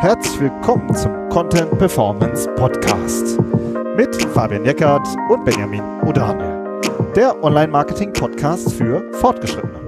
Herzlich 0.00 0.40
willkommen 0.40 0.94
zum 0.94 1.30
Content 1.30 1.78
Performance 1.78 2.46
Podcast 2.54 3.38
mit 3.96 4.14
Fabian 4.34 4.66
Jeckert 4.66 5.08
und 5.30 5.42
Benjamin 5.42 5.80
Odane, 6.04 6.82
der 7.16 7.42
Online-Marketing-Podcast 7.42 8.74
für 8.74 9.10
Fortgeschrittene. 9.14 9.80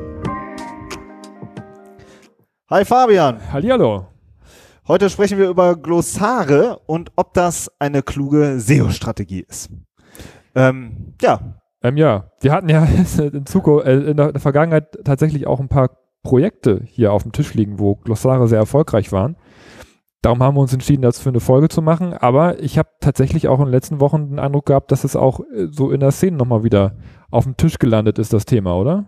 Hi 2.70 2.86
Fabian. 2.86 3.52
Hallihallo. 3.52 4.06
Heute 4.88 5.10
sprechen 5.10 5.36
wir 5.36 5.50
über 5.50 5.76
Glossare 5.76 6.80
und 6.86 7.12
ob 7.16 7.34
das 7.34 7.70
eine 7.78 8.02
kluge 8.02 8.58
SEO-Strategie 8.60 9.44
ist. 9.46 9.68
Ähm, 10.54 11.16
ja. 11.20 11.60
Ähm, 11.82 11.98
ja, 11.98 12.30
wir 12.40 12.52
hatten 12.52 12.70
ja 12.70 12.84
in, 13.18 13.44
Zukunft, 13.44 13.86
äh, 13.86 14.10
in 14.10 14.16
der 14.16 14.40
Vergangenheit 14.40 15.04
tatsächlich 15.04 15.46
auch 15.46 15.60
ein 15.60 15.68
paar 15.68 15.90
Projekte 16.22 16.80
hier 16.86 17.12
auf 17.12 17.24
dem 17.24 17.32
Tisch 17.32 17.52
liegen, 17.52 17.78
wo 17.78 17.96
Glossare 17.96 18.48
sehr 18.48 18.58
erfolgreich 18.58 19.12
waren. 19.12 19.36
Darum 20.22 20.42
haben 20.42 20.56
wir 20.56 20.60
uns 20.60 20.72
entschieden, 20.72 21.02
das 21.02 21.20
für 21.20 21.28
eine 21.28 21.40
Folge 21.40 21.68
zu 21.68 21.80
machen. 21.80 22.12
Aber 22.12 22.60
ich 22.60 22.78
habe 22.78 22.88
tatsächlich 23.00 23.46
auch 23.48 23.60
in 23.60 23.66
den 23.66 23.72
letzten 23.72 24.00
Wochen 24.00 24.30
den 24.30 24.38
Eindruck 24.38 24.66
gehabt, 24.66 24.90
dass 24.90 25.04
es 25.04 25.14
auch 25.14 25.40
äh, 25.40 25.68
so 25.70 25.90
in 25.90 26.00
der 26.00 26.10
Szene 26.10 26.36
nochmal 26.36 26.64
wieder 26.64 26.96
auf 27.30 27.44
dem 27.44 27.56
Tisch 27.56 27.78
gelandet 27.78 28.18
ist, 28.18 28.32
das 28.32 28.44
Thema, 28.44 28.76
oder? 28.76 29.04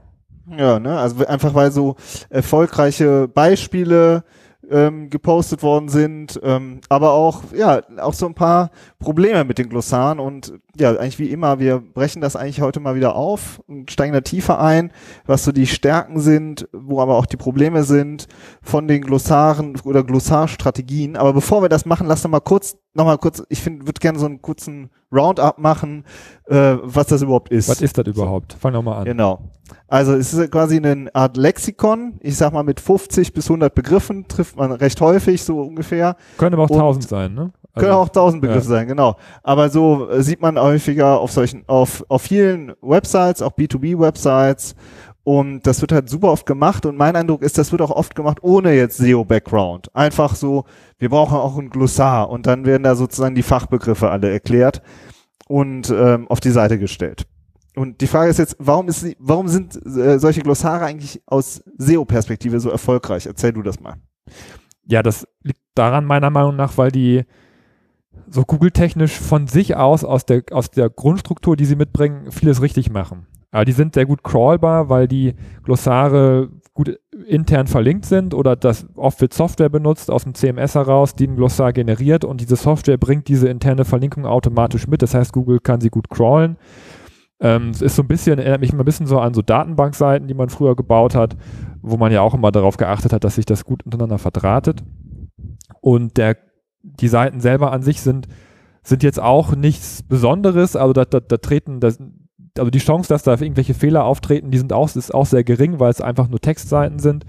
Ja, 0.56 0.78
ne? 0.78 0.98
Also 0.98 1.26
einfach 1.26 1.54
weil 1.54 1.70
so 1.70 1.96
erfolgreiche 2.28 3.28
Beispiele 3.28 4.24
ähm, 4.70 5.10
gepostet 5.10 5.62
worden 5.62 5.88
sind, 5.88 6.40
ähm, 6.42 6.80
aber 6.88 7.12
auch 7.12 7.42
ja 7.54 7.80
auch 7.98 8.14
so 8.14 8.26
ein 8.26 8.34
paar 8.34 8.70
Probleme 8.98 9.44
mit 9.44 9.58
den 9.58 9.68
Glossaren 9.68 10.18
und 10.18 10.52
ja 10.78 10.90
eigentlich 10.90 11.18
wie 11.18 11.30
immer 11.30 11.58
wir 11.58 11.80
brechen 11.80 12.22
das 12.22 12.36
eigentlich 12.36 12.60
heute 12.60 12.80
mal 12.80 12.94
wieder 12.94 13.16
auf 13.16 13.60
und 13.66 13.90
steigen 13.90 14.12
da 14.12 14.20
tiefer 14.20 14.60
ein, 14.60 14.92
was 15.26 15.44
so 15.44 15.52
die 15.52 15.66
Stärken 15.66 16.20
sind, 16.20 16.68
wo 16.72 17.00
aber 17.00 17.16
auch 17.16 17.26
die 17.26 17.36
Probleme 17.36 17.82
sind 17.84 18.28
von 18.62 18.88
den 18.88 19.02
Glossaren 19.02 19.76
oder 19.84 20.04
Glossarstrategien. 20.04 21.16
Aber 21.16 21.32
bevor 21.32 21.62
wir 21.62 21.68
das 21.68 21.86
machen, 21.86 22.06
lass 22.06 22.22
doch 22.22 22.30
mal 22.30 22.40
kurz 22.40 22.76
noch 22.94 23.04
mal 23.04 23.18
kurz, 23.18 23.42
ich 23.48 23.60
finde, 23.60 23.86
würde 23.86 24.00
gerne 24.00 24.18
so 24.18 24.26
einen 24.26 24.42
kurzen 24.42 24.90
Roundup 25.12 25.58
machen, 25.58 26.04
äh, 26.46 26.76
was 26.82 27.08
das 27.08 27.22
überhaupt 27.22 27.50
ist. 27.50 27.68
Was 27.68 27.80
ist 27.80 27.98
das 27.98 28.06
überhaupt? 28.06 28.52
Fang 28.54 28.72
doch 28.72 28.82
mal 28.82 28.98
an. 28.98 29.04
Genau. 29.04 29.40
Also 29.86 30.14
es 30.14 30.32
ist 30.32 30.50
quasi 30.50 30.76
eine 30.76 31.10
Art 31.14 31.36
Lexikon, 31.36 32.18
ich 32.20 32.36
sag 32.36 32.52
mal 32.52 32.62
mit 32.62 32.80
50 32.80 33.32
bis 33.32 33.46
100 33.46 33.74
Begriffen 33.74 34.26
trifft 34.26 34.56
man 34.56 34.72
recht 34.72 35.00
häufig, 35.00 35.42
so 35.42 35.60
ungefähr. 35.60 36.16
Können 36.38 36.54
aber 36.54 36.64
auch 36.64 36.70
1000 36.70 37.08
sein, 37.08 37.34
ne? 37.34 37.52
Also, 37.72 37.86
können 37.86 37.96
auch 37.96 38.08
1000 38.08 38.42
Begriffe 38.42 38.68
ja. 38.68 38.76
sein, 38.76 38.88
genau. 38.88 39.16
Aber 39.44 39.68
so 39.70 40.08
äh, 40.10 40.22
sieht 40.22 40.40
man 40.40 40.58
häufiger 40.58 41.20
auf 41.20 41.30
solchen, 41.30 41.62
auf, 41.68 42.04
auf 42.08 42.22
vielen 42.22 42.72
Websites, 42.82 43.42
auch 43.42 43.52
B2B-Websites 43.52 44.74
und 45.22 45.66
das 45.66 45.80
wird 45.80 45.92
halt 45.92 46.08
super 46.08 46.28
oft 46.28 46.46
gemacht 46.46 46.86
und 46.86 46.96
mein 46.96 47.14
Eindruck 47.14 47.42
ist, 47.42 47.58
das 47.58 47.72
wird 47.72 47.82
auch 47.82 47.90
oft 47.90 48.14
gemacht 48.14 48.38
ohne 48.42 48.72
jetzt 48.74 48.96
SEO-Background. 48.96 49.94
Einfach 49.94 50.34
so, 50.34 50.64
wir 50.98 51.10
brauchen 51.10 51.36
auch 51.36 51.58
ein 51.58 51.70
Glossar 51.70 52.30
und 52.30 52.46
dann 52.46 52.64
werden 52.64 52.82
da 52.82 52.94
sozusagen 52.94 53.34
die 53.34 53.42
Fachbegriffe 53.42 54.10
alle 54.10 54.30
erklärt 54.30 54.82
und 55.46 55.90
ähm, 55.90 56.26
auf 56.28 56.40
die 56.40 56.50
Seite 56.50 56.78
gestellt. 56.78 57.26
Und 57.76 58.00
die 58.00 58.06
Frage 58.06 58.30
ist 58.30 58.38
jetzt, 58.38 58.56
warum, 58.58 58.88
ist, 58.88 59.06
warum 59.18 59.48
sind 59.48 59.76
äh, 59.86 60.18
solche 60.18 60.40
Glossare 60.40 60.84
eigentlich 60.84 61.22
aus 61.26 61.62
SEO-Perspektive 61.78 62.58
so 62.58 62.70
erfolgreich? 62.70 63.26
Erzähl 63.26 63.52
du 63.52 63.62
das 63.62 63.78
mal. 63.78 63.94
Ja, 64.86 65.02
das 65.02 65.26
liegt 65.42 65.60
daran 65.74 66.04
meiner 66.04 66.30
Meinung 66.30 66.56
nach, 66.56 66.78
weil 66.78 66.90
die 66.90 67.24
so 68.28 68.44
Google-technisch 68.44 69.18
von 69.18 69.46
sich 69.46 69.76
aus, 69.76 70.04
aus 70.04 70.26
der, 70.26 70.42
aus 70.50 70.70
der 70.70 70.90
Grundstruktur, 70.90 71.56
die 71.56 71.64
sie 71.64 71.76
mitbringen, 71.76 72.32
vieles 72.32 72.60
richtig 72.60 72.90
machen. 72.90 73.26
Aber 73.50 73.64
die 73.64 73.72
sind 73.72 73.94
sehr 73.94 74.06
gut 74.06 74.22
crawlbar, 74.22 74.88
weil 74.88 75.08
die 75.08 75.34
Glossare 75.64 76.50
gut 76.72 76.98
intern 77.26 77.66
verlinkt 77.66 78.06
sind 78.06 78.32
oder 78.32 78.56
das 78.56 78.86
oft 78.94 79.20
wird 79.20 79.34
Software 79.34 79.68
benutzt 79.68 80.10
aus 80.10 80.24
dem 80.24 80.34
CMS 80.34 80.76
heraus, 80.76 81.14
die 81.14 81.26
ein 81.26 81.36
Glossar 81.36 81.72
generiert 81.72 82.24
und 82.24 82.40
diese 82.40 82.56
Software 82.56 82.96
bringt 82.96 83.28
diese 83.28 83.48
interne 83.48 83.84
Verlinkung 83.84 84.24
automatisch 84.24 84.86
mit. 84.86 85.02
Das 85.02 85.14
heißt, 85.14 85.32
Google 85.32 85.58
kann 85.60 85.80
sie 85.80 85.90
gut 85.90 86.08
crawlen. 86.08 86.56
Ähm, 87.40 87.70
es 87.70 87.82
ist 87.82 87.96
so 87.96 88.02
ein 88.02 88.08
bisschen, 88.08 88.38
erinnert 88.38 88.60
mich 88.60 88.72
immer 88.72 88.82
ein 88.82 88.86
bisschen 88.86 89.06
so 89.06 89.18
an 89.18 89.34
so 89.34 89.42
Datenbankseiten, 89.42 90.28
die 90.28 90.34
man 90.34 90.48
früher 90.48 90.76
gebaut 90.76 91.14
hat, 91.14 91.36
wo 91.82 91.96
man 91.96 92.12
ja 92.12 92.20
auch 92.20 92.34
immer 92.34 92.52
darauf 92.52 92.76
geachtet 92.76 93.12
hat, 93.12 93.24
dass 93.24 93.34
sich 93.34 93.46
das 93.46 93.64
gut 93.64 93.84
untereinander 93.84 94.18
verdrahtet. 94.18 94.84
Und 95.80 96.18
der, 96.18 96.36
die 96.82 97.08
Seiten 97.08 97.40
selber 97.40 97.72
an 97.72 97.82
sich 97.82 98.00
sind, 98.02 98.28
sind 98.82 99.02
jetzt 99.02 99.20
auch 99.20 99.54
nichts 99.56 100.02
Besonderes. 100.02 100.76
Also 100.76 100.92
da, 100.92 101.04
da, 101.04 101.20
da 101.20 101.36
treten, 101.38 101.80
da, 101.80 101.90
also 102.58 102.70
die 102.70 102.78
Chance, 102.78 103.08
dass 103.08 103.22
da 103.22 103.32
irgendwelche 103.32 103.74
Fehler 103.74 104.04
auftreten, 104.04 104.50
die 104.50 104.58
sind 104.58 104.72
auch, 104.72 104.94
ist 104.94 105.14
auch 105.14 105.26
sehr 105.26 105.44
gering, 105.44 105.80
weil 105.80 105.90
es 105.90 106.00
einfach 106.00 106.28
nur 106.28 106.40
Textseiten 106.40 106.98
sind. 106.98 107.24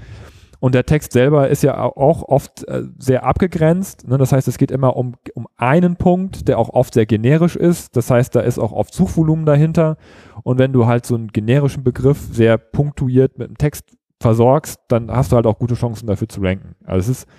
Und 0.62 0.76
der 0.76 0.86
Text 0.86 1.12
selber 1.14 1.50
ist 1.50 1.64
ja 1.64 1.82
auch 1.82 2.22
oft 2.22 2.68
äh, 2.68 2.84
sehr 3.00 3.26
abgegrenzt. 3.26 4.08
Ne? 4.08 4.20
Das 4.20 4.32
heißt, 4.32 4.48
es 4.48 4.60
geht 4.60 4.70
immer 4.70 4.96
um, 4.96 5.16
um 5.34 5.48
einen 5.58 5.96
Punkt, 5.96 6.48
der 6.48 6.60
auch 6.60 6.70
oft 6.70 6.94
sehr 6.94 7.08
generisch 7.08 7.56
ist. 7.56 7.98
Das 7.98 8.12
heißt, 8.12 8.36
da 8.36 8.42
ist 8.42 8.60
auch 8.60 8.72
oft 8.72 8.94
Suchvolumen 8.94 9.48
dahinter. 9.48 9.98
Und 10.44 10.60
wenn 10.60 10.72
du 10.72 10.86
halt 10.86 11.08
so 11.08 11.16
einen 11.16 11.30
generischen 11.30 11.84
Begriff 11.84 12.20
sehr 12.32 12.60
punktuiert 12.60 13.40
mit 13.40 13.50
dem 13.50 13.58
Text 13.58 13.98
versorgst, 14.20 14.80
dann 14.88 15.10
hast 15.10 15.32
du 15.32 15.36
halt 15.36 15.48
auch 15.48 15.58
gute 15.58 15.74
Chancen 15.74 16.06
dafür 16.06 16.30
zu 16.30 16.42
ranken. 16.42 16.76
Also 16.86 17.12
es 17.12 17.18
ist 17.22 17.30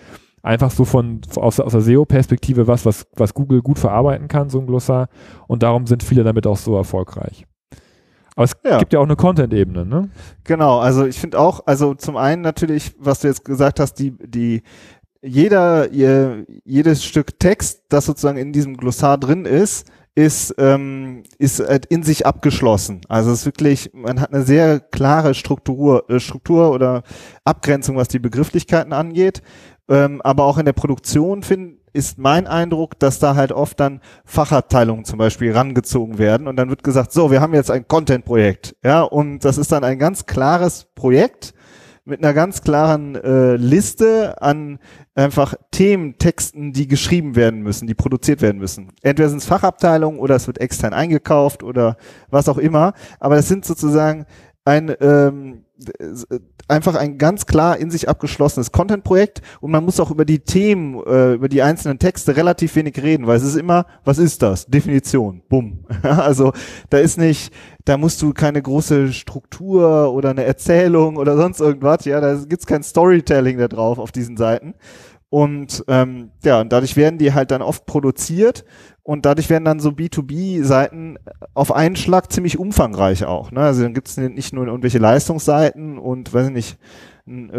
einfach 0.42 0.72
so 0.72 0.84
von 0.84 1.20
aus, 1.36 1.60
aus 1.60 1.72
der 1.72 1.80
SEO-Perspektive 1.80 2.66
was, 2.66 2.84
was, 2.84 3.06
was 3.14 3.34
Google 3.34 3.62
gut 3.62 3.78
verarbeiten 3.78 4.26
kann, 4.26 4.50
so 4.50 4.58
ein 4.58 4.66
Glossar. 4.66 5.08
Und 5.46 5.62
darum 5.62 5.86
sind 5.86 6.02
viele 6.02 6.24
damit 6.24 6.44
auch 6.48 6.56
so 6.56 6.76
erfolgreich. 6.76 7.46
Aber 8.34 8.44
es 8.44 8.52
ja. 8.64 8.78
gibt 8.78 8.92
ja 8.92 9.00
auch 9.00 9.04
eine 9.04 9.16
Content-Ebene, 9.16 9.84
ne? 9.84 10.10
Genau, 10.44 10.78
also 10.78 11.04
ich 11.04 11.18
finde 11.18 11.38
auch, 11.38 11.66
also 11.66 11.94
zum 11.94 12.16
einen 12.16 12.42
natürlich, 12.42 12.94
was 12.98 13.20
du 13.20 13.28
jetzt 13.28 13.44
gesagt 13.44 13.78
hast, 13.78 13.94
die, 13.94 14.12
die, 14.18 14.62
jeder, 15.20 15.90
ihr, 15.90 16.46
jedes 16.64 17.04
Stück 17.04 17.38
Text, 17.38 17.82
das 17.88 18.06
sozusagen 18.06 18.38
in 18.38 18.52
diesem 18.52 18.76
Glossar 18.76 19.18
drin 19.18 19.44
ist, 19.44 19.86
ist, 20.14 20.54
ähm, 20.58 21.22
ist 21.38 21.60
halt 21.60 21.86
in 21.86 22.02
sich 22.02 22.26
abgeschlossen. 22.26 23.00
Also 23.08 23.30
es 23.30 23.40
ist 23.40 23.46
wirklich, 23.46 23.90
man 23.94 24.20
hat 24.20 24.32
eine 24.32 24.42
sehr 24.42 24.78
klare 24.78 25.32
Struktur, 25.32 26.08
äh, 26.10 26.20
Struktur 26.20 26.70
oder 26.70 27.02
Abgrenzung, 27.44 27.96
was 27.96 28.08
die 28.08 28.18
Begrifflichkeiten 28.18 28.92
angeht. 28.92 29.42
Ähm, 29.88 30.20
aber 30.22 30.44
auch 30.44 30.58
in 30.58 30.64
der 30.64 30.72
Produktion 30.72 31.42
finde 31.42 31.82
ist 31.92 32.18
mein 32.18 32.46
Eindruck, 32.46 32.98
dass 32.98 33.18
da 33.18 33.34
halt 33.34 33.52
oft 33.52 33.78
dann 33.78 34.00
Fachabteilungen 34.24 35.04
zum 35.04 35.18
Beispiel 35.18 35.52
rangezogen 35.52 36.18
werden 36.18 36.46
und 36.46 36.56
dann 36.56 36.70
wird 36.70 36.82
gesagt, 36.82 37.12
so, 37.12 37.30
wir 37.30 37.40
haben 37.40 37.54
jetzt 37.54 37.70
ein 37.70 37.86
Content-Projekt, 37.86 38.76
ja, 38.82 39.02
und 39.02 39.44
das 39.44 39.58
ist 39.58 39.72
dann 39.72 39.84
ein 39.84 39.98
ganz 39.98 40.26
klares 40.26 40.86
Projekt 40.94 41.54
mit 42.04 42.22
einer 42.22 42.34
ganz 42.34 42.62
klaren 42.62 43.14
äh, 43.14 43.54
Liste 43.56 44.40
an 44.42 44.78
einfach 45.14 45.54
Themen, 45.70 46.18
Texten, 46.18 46.72
die 46.72 46.88
geschrieben 46.88 47.36
werden 47.36 47.62
müssen, 47.62 47.86
die 47.86 47.94
produziert 47.94 48.42
werden 48.42 48.58
müssen. 48.58 48.90
Entweder 49.02 49.28
sind 49.28 49.38
es 49.38 49.44
Fachabteilungen 49.46 50.18
oder 50.18 50.34
es 50.34 50.48
wird 50.48 50.60
extern 50.60 50.94
eingekauft 50.94 51.62
oder 51.62 51.96
was 52.28 52.48
auch 52.48 52.58
immer, 52.58 52.94
aber 53.20 53.36
das 53.36 53.46
sind 53.46 53.64
sozusagen 53.64 54.26
ein 54.64 54.94
ähm, 55.00 55.64
einfach 56.68 56.94
ein 56.94 57.18
ganz 57.18 57.46
klar 57.46 57.76
in 57.76 57.90
sich 57.90 58.08
abgeschlossenes 58.08 58.72
Content-Projekt 58.72 59.42
und 59.60 59.70
man 59.70 59.84
muss 59.84 60.00
auch 60.00 60.10
über 60.10 60.24
die 60.24 60.40
Themen, 60.40 61.02
äh, 61.06 61.34
über 61.34 61.48
die 61.48 61.62
einzelnen 61.62 61.98
Texte 61.98 62.36
relativ 62.36 62.74
wenig 62.76 63.02
reden, 63.02 63.26
weil 63.26 63.36
es 63.36 63.42
ist 63.42 63.56
immer, 63.56 63.86
was 64.04 64.18
ist 64.18 64.42
das? 64.42 64.66
Definition, 64.66 65.42
bumm. 65.48 65.84
also 66.02 66.52
da 66.90 66.98
ist 66.98 67.18
nicht, 67.18 67.52
da 67.84 67.96
musst 67.96 68.22
du 68.22 68.32
keine 68.32 68.62
große 68.62 69.12
Struktur 69.12 70.12
oder 70.12 70.30
eine 70.30 70.44
Erzählung 70.44 71.16
oder 71.16 71.36
sonst 71.36 71.60
irgendwas, 71.60 72.04
ja, 72.04 72.20
da 72.20 72.34
gibt's 72.34 72.66
kein 72.66 72.82
Storytelling 72.82 73.58
da 73.58 73.68
drauf 73.68 73.98
auf 73.98 74.12
diesen 74.12 74.36
Seiten. 74.36 74.74
Und 75.32 75.82
ähm, 75.88 76.30
ja, 76.44 76.60
und 76.60 76.74
dadurch 76.74 76.94
werden 76.94 77.16
die 77.16 77.32
halt 77.32 77.52
dann 77.52 77.62
oft 77.62 77.86
produziert 77.86 78.66
und 79.02 79.24
dadurch 79.24 79.48
werden 79.48 79.64
dann 79.64 79.80
so 79.80 79.88
B2B-Seiten 79.88 81.18
auf 81.54 81.72
einen 81.72 81.96
Schlag 81.96 82.30
ziemlich 82.30 82.58
umfangreich 82.58 83.24
auch. 83.24 83.50
Ne? 83.50 83.60
Also 83.60 83.82
dann 83.82 83.94
gibt 83.94 84.08
es 84.08 84.18
nicht 84.18 84.52
nur 84.52 84.66
irgendwelche 84.66 84.98
Leistungsseiten 84.98 85.96
und 85.96 86.34
weiß 86.34 86.48
ich 86.48 86.52
nicht, 86.52 86.78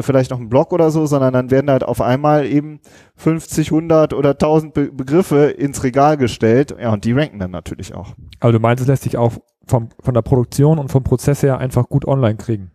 vielleicht 0.01 0.29
noch 0.29 0.37
einen 0.37 0.49
Blog 0.49 0.71
oder 0.71 0.91
so, 0.91 1.07
sondern 1.07 1.33
dann 1.33 1.49
werden 1.49 1.71
halt 1.71 1.83
auf 1.83 1.99
einmal 1.99 2.45
eben 2.45 2.79
50, 3.15 3.71
100 3.71 4.13
oder 4.13 4.33
1000 4.33 4.75
Be 4.75 4.91
Begriffe 4.91 5.45
ins 5.45 5.83
Regal 5.83 6.17
gestellt. 6.17 6.75
Ja, 6.79 6.93
und 6.93 7.05
die 7.05 7.13
ranken 7.13 7.39
dann 7.39 7.49
natürlich 7.49 7.95
auch. 7.95 8.13
Aber 8.39 8.51
du 8.51 8.59
meinst, 8.59 8.83
es 8.83 8.87
lässt 8.87 9.01
sich 9.01 9.17
auch 9.17 9.33
vom, 9.65 9.89
von 9.99 10.13
der 10.13 10.21
Produktion 10.21 10.77
und 10.77 10.91
vom 10.91 11.03
Prozess 11.03 11.41
her 11.41 11.57
einfach 11.57 11.89
gut 11.89 12.07
online 12.07 12.37
kriegen? 12.37 12.69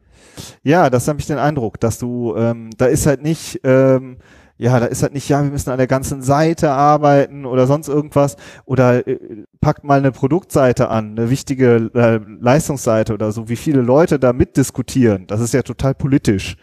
Ja, 0.64 0.90
das 0.90 1.06
habe 1.06 1.20
ich 1.20 1.26
den 1.28 1.38
Eindruck, 1.38 1.78
dass 1.78 2.00
du, 2.00 2.34
ähm, 2.37 2.70
da 2.76 2.87
ist 2.87 3.06
halt 3.06 3.23
nicht, 3.23 3.61
ähm, 3.62 4.19
ja, 4.58 4.81
da 4.81 4.87
ist 4.87 5.02
halt 5.02 5.14
nicht, 5.14 5.28
ja, 5.28 5.43
wir 5.43 5.50
müssen 5.50 5.70
an 5.70 5.78
der 5.78 5.87
ganzen 5.87 6.20
Seite 6.20 6.70
arbeiten 6.72 7.46
oder 7.46 7.66
sonst 7.66 7.88
irgendwas 7.88 8.37
oder 8.64 9.06
äh, 9.06 9.44
packt 9.60 9.84
mal 9.84 9.99
eine 9.99 10.10
Produktseite 10.10 10.88
an, 10.88 11.16
eine 11.16 11.31
wichtige 11.31 11.90
äh, 11.94 12.20
Leistungsseite 12.40 13.14
oder 13.14 13.31
so, 13.31 13.49
wie 13.49 13.56
viele 13.56 13.81
Leute 13.81 14.19
da 14.19 14.32
mitdiskutieren. 14.32 15.28
Das 15.28 15.40
ist 15.40 15.55
ja 15.55 15.62
total 15.62 15.94
politisch. 15.94 16.56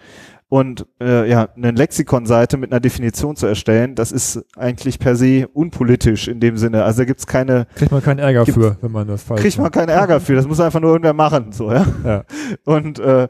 Und 0.48 0.86
äh, 1.02 1.28
ja, 1.28 1.50
eine 1.56 1.72
Lexikonseite 1.72 2.58
mit 2.58 2.72
einer 2.72 2.80
Definition 2.80 3.36
zu 3.36 3.48
erstellen, 3.48 3.96
das 3.96 4.12
ist 4.12 4.46
eigentlich 4.56 5.00
per 5.00 5.16
se 5.16 5.48
unpolitisch 5.48 6.28
in 6.28 6.40
dem 6.40 6.56
Sinne. 6.58 6.84
Also 6.84 7.02
da 7.02 7.06
gibt's 7.06 7.26
keine. 7.26 7.66
Kriegt 7.76 7.92
man 7.92 8.04
keinen 8.04 8.20
Ärger 8.20 8.46
für, 8.46 8.78
wenn 8.80 8.92
man 8.92 9.08
das 9.08 9.24
falsch 9.24 9.42
Kriegt 9.42 9.58
man 9.58 9.72
keinen 9.72 9.90
Ärger 9.90 10.20
für. 10.20 10.36
Das 10.36 10.48
muss 10.48 10.60
einfach 10.60 10.80
nur 10.80 10.92
irgendwer 10.92 11.14
machen. 11.14 11.52
So, 11.52 11.72
ja. 11.72 11.86
Ja. 12.04 12.24
Und 12.64 13.00
äh, 13.00 13.28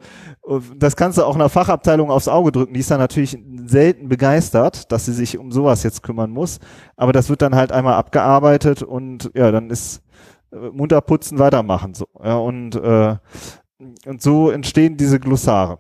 das 0.76 0.98
kannst 0.98 1.18
du 1.18 1.24
auch 1.24 1.36
einer 1.36 1.48
Fachabteilung 1.48 2.12
aufs 2.12 2.28
Auge 2.28 2.52
drücken. 2.52 2.74
Die 2.74 2.82
ist 2.82 2.92
dann 2.92 3.00
natürlich 3.00 3.38
selten 3.66 4.10
begeistert, 4.10 4.92
dass 4.92 5.06
sie 5.06 5.14
sich 5.14 5.38
um 5.38 5.54
sowas 5.54 5.84
jetzt 5.84 6.04
kümmern 6.04 6.32
muss. 6.32 6.60
Aber 6.98 7.14
das 7.14 7.30
wird 7.30 7.42
dann 7.42 7.56
halt 7.56 7.72
einmal 7.72 7.94
abgearbeitet 7.94 8.84
und 8.84 9.32
ja, 9.34 9.52
dann 9.52 9.70
ist 9.70 10.04
äh, 10.52 10.70
munter 10.74 11.00
putzen, 11.00 11.40
weitermachen. 11.40 11.94
So. 11.94 12.08
Ja, 12.22 12.36
und, 12.36 12.76
äh, 12.76 13.16
und 14.06 14.22
so 14.22 14.50
entstehen 14.50 14.98
diese 14.98 15.20
Glossare. 15.20 15.78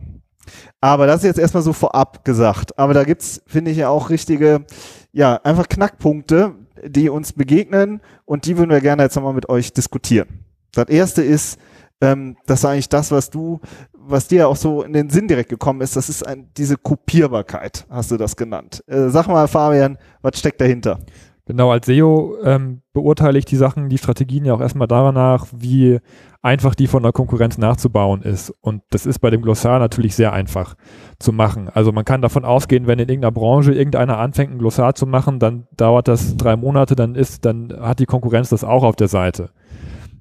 Aber 0.81 1.07
das 1.07 1.17
ist 1.17 1.27
jetzt 1.27 1.39
erstmal 1.39 1.63
so 1.63 1.73
vorab 1.73 2.23
gesagt. 2.25 2.77
Aber 2.77 2.93
da 2.93 3.03
gibt's, 3.03 3.41
finde 3.47 3.71
ich 3.71 3.77
ja 3.77 3.89
auch 3.89 4.09
richtige, 4.09 4.65
ja, 5.11 5.35
einfach 5.43 5.67
Knackpunkte, 5.67 6.55
die 6.85 7.09
uns 7.09 7.33
begegnen 7.33 8.01
und 8.25 8.45
die 8.45 8.57
würden 8.57 8.69
wir 8.69 8.81
gerne 8.81 9.03
jetzt 9.03 9.15
nochmal 9.15 9.33
mit 9.33 9.49
euch 9.49 9.73
diskutieren. 9.73 10.45
Das 10.73 10.89
erste 10.89 11.23
ist, 11.23 11.57
ähm, 12.01 12.37
das 12.45 12.59
ist 12.59 12.65
eigentlich 12.65 12.89
das, 12.89 13.11
was 13.11 13.29
du, 13.29 13.59
was 13.93 14.27
dir 14.27 14.47
auch 14.47 14.55
so 14.55 14.83
in 14.83 14.93
den 14.93 15.09
Sinn 15.09 15.27
direkt 15.27 15.49
gekommen 15.49 15.81
ist, 15.81 15.95
das 15.95 16.09
ist 16.09 16.25
ein, 16.25 16.49
diese 16.57 16.77
Kopierbarkeit, 16.77 17.85
hast 17.89 18.11
du 18.11 18.17
das 18.17 18.35
genannt. 18.35 18.83
Äh, 18.87 19.09
sag 19.09 19.27
mal, 19.27 19.47
Fabian, 19.47 19.97
was 20.21 20.37
steckt 20.37 20.61
dahinter? 20.61 20.99
Genau, 21.47 21.69
als 21.71 21.85
SEO 21.85 22.37
ähm, 22.43 22.81
beurteile 22.91 23.37
ich 23.37 23.45
die 23.45 23.55
Sachen, 23.55 23.87
die 23.87 23.99
Strategien 23.99 24.45
ja 24.45 24.55
auch 24.55 24.61
erstmal 24.61 24.87
danach, 24.87 25.45
wie 25.55 25.99
einfach 26.41 26.73
die 26.73 26.87
von 26.87 27.03
der 27.03 27.11
Konkurrenz 27.11 27.59
nachzubauen 27.59 28.23
ist. 28.23 28.51
Und 28.61 28.81
das 28.89 29.05
ist 29.05 29.19
bei 29.19 29.29
dem 29.29 29.43
Glossar 29.43 29.77
natürlich 29.77 30.15
sehr 30.15 30.33
einfach 30.33 30.73
zu 31.19 31.31
machen. 31.31 31.69
Also 31.69 31.91
man 31.91 32.03
kann 32.03 32.23
davon 32.23 32.45
ausgehen, 32.45 32.87
wenn 32.87 32.97
in 32.97 33.09
irgendeiner 33.09 33.31
Branche 33.31 33.73
irgendeiner 33.73 34.17
anfängt, 34.17 34.51
ein 34.53 34.57
Glossar 34.57 34.95
zu 34.95 35.05
machen, 35.05 35.37
dann 35.37 35.67
dauert 35.77 36.07
das 36.07 36.35
drei 36.35 36.55
Monate, 36.55 36.95
dann 36.95 37.13
ist, 37.13 37.45
dann 37.45 37.71
hat 37.79 37.99
die 37.99 38.07
Konkurrenz 38.07 38.49
das 38.49 38.63
auch 38.63 38.83
auf 38.83 38.95
der 38.95 39.07
Seite. 39.07 39.51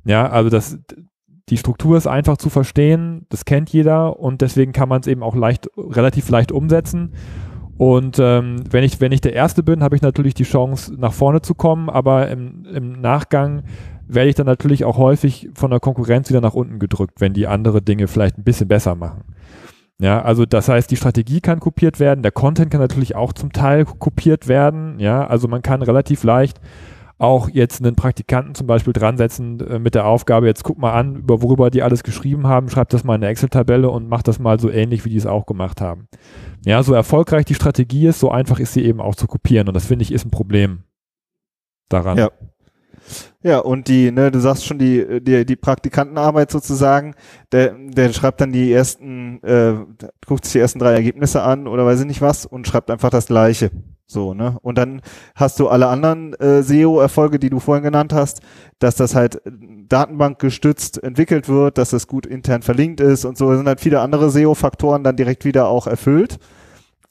Ja, 0.04 0.28
also 0.28 0.50
das, 0.50 0.78
die 1.48 1.56
Struktur 1.56 1.96
ist 1.96 2.06
einfach 2.06 2.36
zu 2.36 2.50
verstehen, 2.50 3.26
das 3.30 3.46
kennt 3.46 3.70
jeder 3.70 4.18
und 4.18 4.42
deswegen 4.42 4.72
kann 4.72 4.90
man 4.90 5.00
es 5.00 5.06
eben 5.06 5.22
auch 5.22 5.34
leicht, 5.34 5.68
relativ 5.76 6.28
leicht 6.28 6.52
umsetzen. 6.52 7.14
Und 7.76 8.18
ähm, 8.20 8.62
wenn, 8.70 8.84
ich, 8.84 9.00
wenn 9.00 9.12
ich 9.12 9.20
der 9.20 9.32
Erste 9.32 9.62
bin, 9.62 9.82
habe 9.82 9.96
ich 9.96 10.02
natürlich 10.02 10.34
die 10.34 10.44
Chance, 10.44 10.94
nach 10.96 11.12
vorne 11.12 11.42
zu 11.42 11.54
kommen, 11.54 11.90
aber 11.90 12.28
im, 12.28 12.64
im 12.72 13.00
Nachgang 13.00 13.64
werde 14.06 14.28
ich 14.28 14.36
dann 14.36 14.46
natürlich 14.46 14.84
auch 14.84 14.98
häufig 14.98 15.48
von 15.54 15.70
der 15.70 15.80
Konkurrenz 15.80 16.28
wieder 16.28 16.40
nach 16.40 16.54
unten 16.54 16.78
gedrückt, 16.78 17.20
wenn 17.20 17.32
die 17.32 17.46
andere 17.46 17.82
Dinge 17.82 18.06
vielleicht 18.06 18.38
ein 18.38 18.44
bisschen 18.44 18.68
besser 18.68 18.94
machen. 18.94 19.24
Ja, 20.00 20.22
also 20.22 20.44
das 20.44 20.68
heißt, 20.68 20.90
die 20.90 20.96
Strategie 20.96 21.40
kann 21.40 21.60
kopiert 21.60 22.00
werden, 22.00 22.22
der 22.22 22.32
Content 22.32 22.70
kann 22.70 22.80
natürlich 22.80 23.14
auch 23.14 23.32
zum 23.32 23.52
Teil 23.52 23.84
kopiert 23.84 24.48
werden. 24.48 24.98
Ja, 24.98 25.26
also 25.26 25.48
man 25.48 25.62
kann 25.62 25.82
relativ 25.82 26.24
leicht 26.24 26.60
auch 27.18 27.48
jetzt 27.48 27.80
einen 27.80 27.94
Praktikanten 27.94 28.54
zum 28.54 28.66
Beispiel 28.66 28.92
dran 28.92 29.16
setzen 29.16 29.60
äh, 29.60 29.78
mit 29.78 29.94
der 29.94 30.06
Aufgabe, 30.06 30.46
jetzt 30.46 30.64
guck 30.64 30.78
mal 30.78 30.92
an, 30.92 31.16
über 31.16 31.42
worüber 31.42 31.70
die 31.70 31.82
alles 31.82 32.02
geschrieben 32.02 32.46
haben, 32.46 32.68
schreib 32.68 32.88
das 32.88 33.04
mal 33.04 33.14
in 33.14 33.22
eine 33.22 33.30
Excel-Tabelle 33.30 33.88
und 33.88 34.08
mach 34.08 34.22
das 34.22 34.38
mal 34.38 34.58
so 34.58 34.70
ähnlich, 34.70 35.04
wie 35.04 35.10
die 35.10 35.16
es 35.16 35.26
auch 35.26 35.46
gemacht 35.46 35.80
haben. 35.80 36.08
Ja, 36.64 36.82
so 36.82 36.92
erfolgreich 36.92 37.44
die 37.44 37.54
Strategie 37.54 38.08
ist, 38.08 38.20
so 38.20 38.30
einfach 38.30 38.58
ist 38.58 38.72
sie 38.72 38.84
eben 38.84 39.00
auch 39.00 39.14
zu 39.14 39.26
kopieren 39.26 39.68
und 39.68 39.74
das 39.74 39.86
finde 39.86 40.02
ich 40.02 40.12
ist 40.12 40.26
ein 40.26 40.30
Problem 40.30 40.84
daran. 41.88 42.18
Ja. 42.18 42.30
Ja, 43.42 43.58
und 43.58 43.88
die, 43.88 44.10
ne, 44.10 44.30
du 44.30 44.40
sagst 44.40 44.64
schon, 44.64 44.78
die, 44.78 45.20
die, 45.20 45.44
die 45.44 45.56
Praktikantenarbeit 45.56 46.50
sozusagen, 46.50 47.14
der, 47.52 47.74
der 47.78 48.10
schreibt 48.14 48.40
dann 48.40 48.52
die 48.52 48.72
ersten, 48.72 49.42
äh, 49.42 49.74
guckt 50.26 50.44
sich 50.44 50.54
die 50.54 50.58
ersten 50.60 50.78
drei 50.78 50.94
Ergebnisse 50.94 51.42
an 51.42 51.68
oder 51.68 51.84
weiß 51.84 52.00
ich 52.00 52.06
nicht 52.06 52.22
was 52.22 52.46
und 52.46 52.66
schreibt 52.66 52.90
einfach 52.90 53.10
das 53.10 53.26
Gleiche. 53.26 53.70
So, 54.06 54.34
ne? 54.34 54.58
Und 54.60 54.76
dann 54.76 55.00
hast 55.34 55.58
du 55.58 55.68
alle 55.68 55.88
anderen 55.88 56.34
äh, 56.34 56.62
SEO-Erfolge, 56.62 57.38
die 57.38 57.50
du 57.50 57.58
vorhin 57.58 57.84
genannt 57.84 58.12
hast, 58.12 58.40
dass 58.78 58.96
das 58.96 59.14
halt 59.14 59.40
datenbankgestützt 59.88 61.02
entwickelt 61.02 61.48
wird, 61.48 61.78
dass 61.78 61.92
es 61.92 62.06
gut 62.06 62.26
intern 62.26 62.62
verlinkt 62.62 63.00
ist 63.00 63.24
und 63.24 63.38
so 63.38 63.50
da 63.50 63.56
sind 63.56 63.66
halt 63.66 63.80
viele 63.80 64.00
andere 64.00 64.30
SEO-Faktoren 64.30 65.04
dann 65.04 65.16
direkt 65.16 65.44
wieder 65.44 65.68
auch 65.68 65.86
erfüllt. 65.86 66.38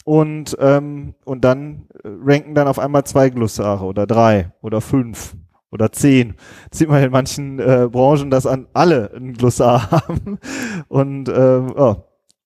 Und, 0.05 0.57
ähm, 0.59 1.15
und 1.23 1.45
dann 1.45 1.87
ranken 2.03 2.55
dann 2.55 2.67
auf 2.67 2.77
einmal 2.77 3.05
zwei 3.05 3.29
Glossare 3.29 3.85
oder 3.85 4.05
drei 4.05 4.51
oder 4.61 4.81
fünf 4.81 5.35
oder 5.71 5.91
zehn. 5.91 6.35
Sieht 6.71 6.89
man 6.89 7.03
in 7.03 7.11
manchen 7.11 7.59
äh, 7.59 7.87
Branchen, 7.91 8.29
dass 8.29 8.45
an 8.45 8.67
alle 8.73 9.11
ein 9.15 9.33
Glossar 9.33 9.91
haben. 10.07 10.39
Und 10.87 11.29
ähm, 11.29 11.73
oh, 11.75 11.95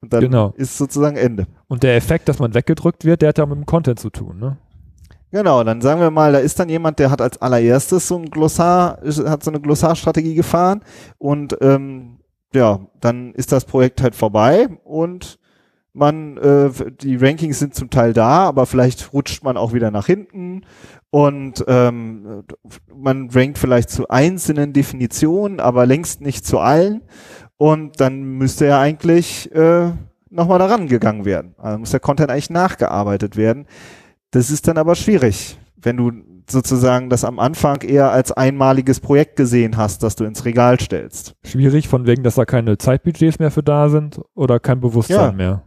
und 0.02 0.14
dann 0.14 0.22
Genau. 0.22 0.54
ist 0.58 0.78
sozusagen 0.78 1.18
Ende. 1.18 1.48
Und 1.68 1.84
der 1.84 1.96
Effekt, 1.96 2.30
dass 2.30 2.40
man 2.40 2.54
weggedrückt 2.54 3.06
wird, 3.06 3.22
der 3.22 3.30
hat 3.30 3.38
ja 3.38 3.46
mit 3.46 3.58
dem 3.58 3.66
Content 3.66 4.00
zu 4.00 4.10
tun, 4.10 4.40
ne? 4.40 4.58
Genau, 5.32 5.62
dann 5.64 5.82
sagen 5.82 6.00
wir 6.00 6.10
mal, 6.10 6.32
da 6.32 6.40
ist 6.40 6.58
dann 6.60 6.70
jemand, 6.70 7.00
der 7.00 7.12
hat 7.12 7.22
als 7.22 7.42
allererstes 7.42 8.08
so 8.08 8.18
ein 8.18 8.30
Glossar, 8.30 9.00
hat 9.26 9.44
so 9.44 9.52
eine 9.52 9.60
Glossarstrategie 9.60 10.36
gefahren 10.36 10.82
und 11.18 11.58
ähm, 11.60 12.20
ja, 12.54 12.80
dann 13.02 13.34
ist 13.34 13.52
das 13.52 13.66
Projekt 13.66 14.02
halt 14.02 14.16
vorbei 14.16 14.70
und 14.86 15.38
man, 15.92 16.38
äh, 16.38 16.70
die 17.02 17.18
Rankings 17.18 17.60
sind 17.60 17.76
zum 17.76 17.90
Teil 17.90 18.14
da, 18.14 18.46
aber 18.48 18.66
vielleicht 18.68 19.12
rutscht 19.12 19.44
man 19.44 19.58
auch 19.58 19.74
wieder 19.74 19.92
nach 19.92 20.06
hinten 20.06 20.62
und 21.10 21.66
ähm, 21.68 22.44
man 22.96 23.30
rankt 23.32 23.58
vielleicht 23.58 23.90
zu 23.90 24.08
einzelnen 24.08 24.72
Definitionen, 24.72 25.60
aber 25.60 25.86
längst 25.86 26.22
nicht 26.22 26.46
zu 26.46 26.60
allen 26.60 27.02
und 27.58 28.00
dann 28.00 28.22
müsste 28.24 28.66
ja 28.68 28.80
eigentlich 28.80 29.54
äh, 29.54 29.92
nochmal 30.30 30.60
daran 30.60 30.88
gegangen 30.88 31.26
werden. 31.26 31.56
Also 31.58 31.80
muss 31.80 31.92
der 31.92 32.00
Content 32.00 32.30
eigentlich 32.30 32.50
nachgearbeitet 32.50 33.36
werden. 33.38 33.66
Das 34.32 34.50
ist 34.50 34.68
dann 34.68 34.78
aber 34.78 34.96
schwierig, 34.96 35.58
wenn 35.76 35.98
du 35.98 36.12
sozusagen 36.50 37.10
das 37.10 37.26
am 37.26 37.40
Anfang 37.40 37.82
eher 37.82 38.12
als 38.12 38.32
einmaliges 38.32 39.00
Projekt 39.00 39.36
gesehen 39.36 39.76
hast, 39.78 40.04
das 40.04 40.16
du 40.16 40.24
ins 40.24 40.46
Regal 40.46 40.80
stellst. 40.80 41.36
Schwierig, 41.44 41.88
von 41.88 42.06
wegen, 42.08 42.24
dass 42.24 42.36
da 42.36 42.46
keine 42.46 42.78
Zeitbudgets 42.78 43.40
mehr 43.40 43.52
für 43.52 43.64
da 43.64 43.90
sind 43.90 44.22
oder 44.34 44.60
kein 44.60 44.80
Bewusstsein 44.80 45.18
Ja. 45.18 45.32
mehr. 45.32 45.64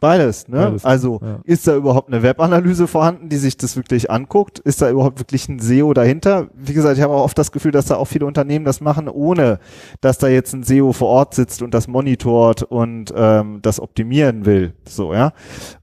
Beides, 0.00 0.48
ne? 0.48 0.58
Beides, 0.58 0.84
also 0.84 1.20
ja. 1.22 1.40
ist 1.44 1.66
da 1.66 1.76
überhaupt 1.76 2.08
eine 2.08 2.22
Webanalyse 2.22 2.86
vorhanden, 2.86 3.28
die 3.28 3.36
sich 3.36 3.56
das 3.56 3.76
wirklich 3.76 4.10
anguckt? 4.10 4.58
Ist 4.58 4.82
da 4.82 4.90
überhaupt 4.90 5.18
wirklich 5.18 5.48
ein 5.48 5.60
SEO 5.60 5.94
dahinter? 5.94 6.48
Wie 6.54 6.74
gesagt, 6.74 6.98
ich 6.98 7.02
habe 7.02 7.14
auch 7.14 7.24
oft 7.24 7.38
das 7.38 7.52
Gefühl, 7.52 7.70
dass 7.70 7.86
da 7.86 7.96
auch 7.96 8.04
viele 8.04 8.26
Unternehmen 8.26 8.64
das 8.64 8.80
machen, 8.80 9.08
ohne 9.08 9.60
dass 10.00 10.18
da 10.18 10.28
jetzt 10.28 10.52
ein 10.52 10.62
SEO 10.62 10.92
vor 10.92 11.08
Ort 11.08 11.34
sitzt 11.34 11.62
und 11.62 11.72
das 11.72 11.88
monitort 11.88 12.62
und 12.62 13.14
ähm, 13.16 13.60
das 13.62 13.80
optimieren 13.80 14.44
will. 14.44 14.74
So, 14.86 15.14
ja. 15.14 15.32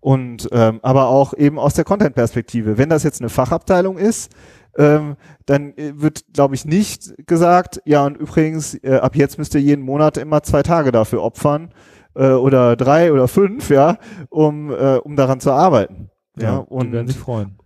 Und 0.01 0.49
ähm, 0.51 0.79
aber 0.83 1.07
auch 1.07 1.33
eben 1.33 1.57
aus 1.57 1.73
der 1.73 1.85
Content-Perspektive. 1.85 2.77
Wenn 2.77 2.89
das 2.89 3.03
jetzt 3.03 3.21
eine 3.21 3.29
Fachabteilung 3.29 3.97
ist, 3.97 4.31
ähm, 4.77 5.15
dann 5.45 5.75
äh, 5.77 5.93
wird, 5.95 6.25
glaube 6.33 6.55
ich, 6.55 6.65
nicht 6.65 7.13
gesagt, 7.25 7.81
ja, 7.85 8.05
und 8.05 8.17
übrigens, 8.17 8.75
äh, 8.83 8.95
ab 8.95 9.15
jetzt 9.15 9.37
müsst 9.37 9.55
ihr 9.55 9.61
jeden 9.61 9.83
Monat 9.83 10.17
immer 10.17 10.43
zwei 10.43 10.63
Tage 10.63 10.91
dafür 10.91 11.23
opfern 11.23 11.69
äh, 12.15 12.31
oder 12.31 12.75
drei 12.75 13.11
oder 13.11 13.27
fünf, 13.27 13.69
ja, 13.69 13.97
um, 14.29 14.71
äh, 14.71 14.97
um 14.97 15.15
daran 15.15 15.39
zu 15.39 15.51
arbeiten. 15.51 16.09
Ja, 16.39 16.59
die 16.61 16.73
und 16.73 16.91
werden 16.93 17.07
sich 17.07 17.17
freuen. 17.17 17.57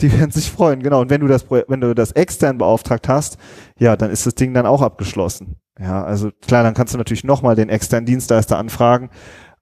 die 0.00 0.12
werden 0.18 0.30
sich 0.30 0.50
freuen, 0.50 0.82
genau. 0.82 1.00
Und 1.00 1.10
wenn 1.10 1.20
du 1.20 1.28
das, 1.28 1.46
wenn 1.50 1.80
du 1.80 1.94
das 1.94 2.12
extern 2.12 2.58
beauftragt 2.58 3.08
hast, 3.08 3.38
ja, 3.78 3.96
dann 3.96 4.10
ist 4.10 4.26
das 4.26 4.34
Ding 4.34 4.52
dann 4.54 4.66
auch 4.66 4.82
abgeschlossen. 4.82 5.56
Ja, 5.78 6.02
also 6.04 6.30
klar, 6.46 6.62
dann 6.62 6.74
kannst 6.74 6.92
du 6.94 6.98
natürlich 6.98 7.24
nochmal 7.24 7.54
den 7.56 7.68
externen 7.68 8.06
Dienstleister 8.06 8.58
anfragen. 8.58 9.10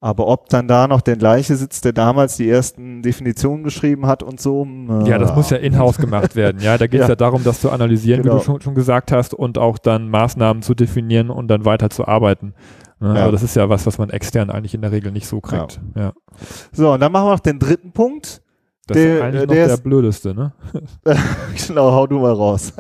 Aber 0.01 0.29
ob 0.29 0.49
dann 0.49 0.69
da 0.69 0.87
noch 0.87 1.01
der 1.01 1.17
gleiche 1.17 1.57
sitzt, 1.57 1.85
der 1.85 1.93
damals 1.93 2.37
die 2.37 2.49
ersten 2.49 3.03
Definitionen 3.03 3.65
geschrieben 3.65 4.07
hat 4.07 4.23
und 4.23 4.41
so. 4.41 4.65
Ja, 5.05 5.19
das 5.19 5.35
muss 5.35 5.51
ja 5.51 5.57
in-house 5.57 5.99
gemacht 5.99 6.37
werden. 6.37 6.61
Ja, 6.63 6.79
da 6.79 6.87
geht 6.87 7.01
es 7.01 7.07
Ja. 7.09 7.13
ja. 7.13 7.17
darum, 7.17 7.43
das 7.43 7.61
zu 7.61 7.71
analysieren, 7.71 8.21
wie 8.21 8.29
Genau. 8.29 8.39
du 8.39 8.45
schon, 8.45 8.61
schon 8.61 8.77
gesagt 8.77 9.11
hast, 9.11 9.35
und 9.35 9.59
auch 9.59 9.77
dann 9.77 10.09
Maßnahmen 10.09 10.63
zu 10.63 10.75
definieren 10.77 11.31
und 11.31 11.49
dann 11.49 11.65
weiter 11.65 11.91
zu 11.91 12.07
arbeiten. 12.07 12.55
Ne? 13.01 13.15
Ja. 13.15 13.23
Aber 13.23 13.33
das 13.33 13.43
ist 13.43 13.55
ja 13.57 13.69
was, 13.69 13.87
was 13.87 13.99
man 13.99 14.11
extern 14.11 14.51
eigentlich 14.51 14.75
in 14.75 14.83
der 14.83 14.93
Regel 14.93 15.13
nicht 15.13 15.27
so 15.27 15.41
kriegt. 15.41 15.81
Ja. 15.95 16.13
So, 16.73 16.93
und 16.93 17.01
dann 17.01 17.13
machen 17.13 17.27
wir 17.27 17.33
noch 17.33 17.41
den 17.41 17.59
dritten 17.59 17.93
Punkt. 17.93 18.43
Das 18.87 18.97
Der- 18.97 19.17
ist 19.17 19.23
eigentlich 19.23 19.43
äh, 19.43 19.47
noch 19.47 19.55
der 19.55 19.67
der 19.69 19.77
blödeste, 19.77 20.35
ne? 20.35 20.53
genau, 21.67 21.93
hau 21.93 22.07
du 22.07 22.19
mal 22.19 22.33
raus. 22.33 22.73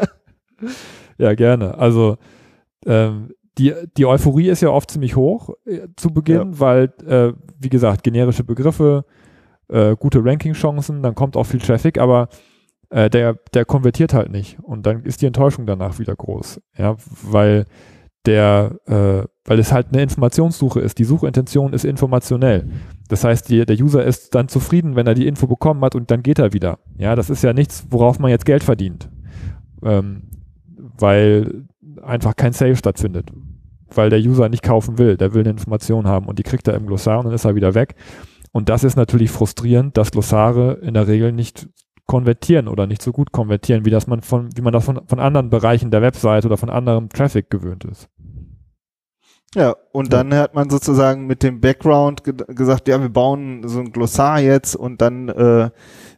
Ja, 1.19 1.35
gerne. 1.35 1.77
Also 1.79 2.17
ähm, 2.87 3.31
die, 3.59 3.75
die 3.97 4.07
Euphorie 4.07 4.49
ist 4.49 4.61
ja 4.63 4.71
oft 4.71 4.91
ziemlich 4.91 5.17
hoch 5.17 5.51
äh, 5.67 5.89
zu 5.97 6.11
Beginn, 6.11 6.59
weil, 6.61 6.93
äh, 7.07 7.33
wie 7.59 7.69
gesagt, 7.69 8.05
generische 8.05 8.45
Begriffe, 8.45 9.05
äh, 9.69 9.97
gute 9.97 10.25
Ranking-Chancen, 10.25 11.03
dann 11.03 11.15
kommt 11.15 11.37
auch 11.37 11.45
viel 11.45 11.61
Traffic, 11.61 11.99
aber 11.99 12.29
äh, 12.91 13.11
der, 13.11 13.35
der 13.53 13.65
konvertiert 13.65 14.15
halt 14.15 14.31
nicht. 14.31 14.59
Und 14.63 14.87
dann 14.87 15.03
ist 15.05 15.21
die 15.23 15.27
Enttäuschung 15.27 15.67
danach 15.67 15.99
wieder 15.99 16.15
groß. 16.17 16.61
Ja, 16.77 16.97
weil 17.23 17.65
der, 18.29 18.79
äh, 18.87 19.27
weil 19.47 19.59
es 19.59 19.73
halt 19.73 19.89
eine 19.91 20.03
Informationssuche 20.03 20.81
ist. 20.81 20.99
Die 20.99 21.05
Suchintention 21.05 21.73
ist 21.73 21.85
informationell. 21.85 22.69
Das 23.09 23.25
heißt, 23.25 23.49
die, 23.49 23.65
der 23.65 23.81
User 23.81 24.05
ist 24.05 24.35
dann 24.35 24.49
zufrieden, 24.49 24.97
wenn 24.97 25.07
er 25.07 25.15
die 25.15 25.27
Info 25.27 25.47
bekommen 25.47 25.83
hat 25.83 25.95
und 25.95 26.11
dann 26.11 26.23
geht 26.23 26.39
er 26.39 26.53
wieder. 26.53 26.79
Ja, 26.99 27.17
das 27.17 27.31
ist 27.31 27.43
ja 27.43 27.55
nichts, 27.55 27.87
worauf 27.89 28.19
man 28.19 28.31
jetzt 28.31 28.45
Geld 28.45 28.63
verdient. 28.63 29.09
Ähm, 29.83 30.25
weil 30.99 31.65
einfach 32.03 32.37
kein 32.37 32.53
Sale 32.53 32.77
stattfindet. 32.77 33.33
Weil 33.95 34.11
der 34.11 34.21
User 34.21 34.51
nicht 34.51 34.63
kaufen 34.63 34.99
will, 34.99 35.17
der 35.17 35.33
will 35.33 35.41
eine 35.41 35.51
Information 35.51 36.07
haben 36.07 36.27
und 36.27 36.39
die 36.39 36.43
kriegt 36.43 36.69
er 36.69 36.75
im 36.75 36.87
Glossar 36.87 37.21
und 37.21 37.25
dann 37.25 37.35
ist 37.35 37.47
er 37.47 37.55
wieder 37.55 37.75
weg. 37.75 37.95
Und 38.53 38.69
das 38.69 38.85
ist 38.85 38.97
natürlich 38.97 39.31
frustrierend, 39.31 39.97
dass 39.97 40.11
Glossare 40.11 40.75
in 40.83 40.93
der 40.93 41.09
Regel 41.09 41.33
nicht 41.33 41.69
konvertieren 42.09 42.67
oder 42.67 42.89
nicht 42.89 43.03
so 43.03 43.13
gut 43.13 43.31
konvertieren, 43.31 43.85
wie 43.85 43.91
das 43.91 44.09
man 44.09 44.23
von, 44.23 44.49
wie 44.57 44.63
man 44.63 44.73
das 44.73 44.85
von, 44.85 45.01
von 45.07 45.21
anderen 45.21 45.51
Bereichen 45.51 45.93
der 45.93 46.03
Webseite 46.03 46.49
oder 46.49 46.57
von 46.57 46.71
anderem 46.71 47.11
Traffic 47.11 47.51
gewöhnt 47.51 47.85
ist. 47.85 48.09
Ja, 49.55 49.77
und 49.93 50.13
dann 50.13 50.35
hat 50.35 50.55
man 50.55 50.69
sozusagen 50.69 51.27
mit 51.27 51.43
dem 51.43 51.61
Background 51.61 52.23
ge 52.25 52.35
gesagt, 52.49 52.87
ja, 52.87 53.01
wir 53.01 53.09
bauen 53.09 53.67
so 53.67 53.81
ein 53.81 53.93
Glossar 53.93 54.41
jetzt 54.41 54.77
und 54.77 55.01
dann, 55.01 55.29
äh, 55.29 55.71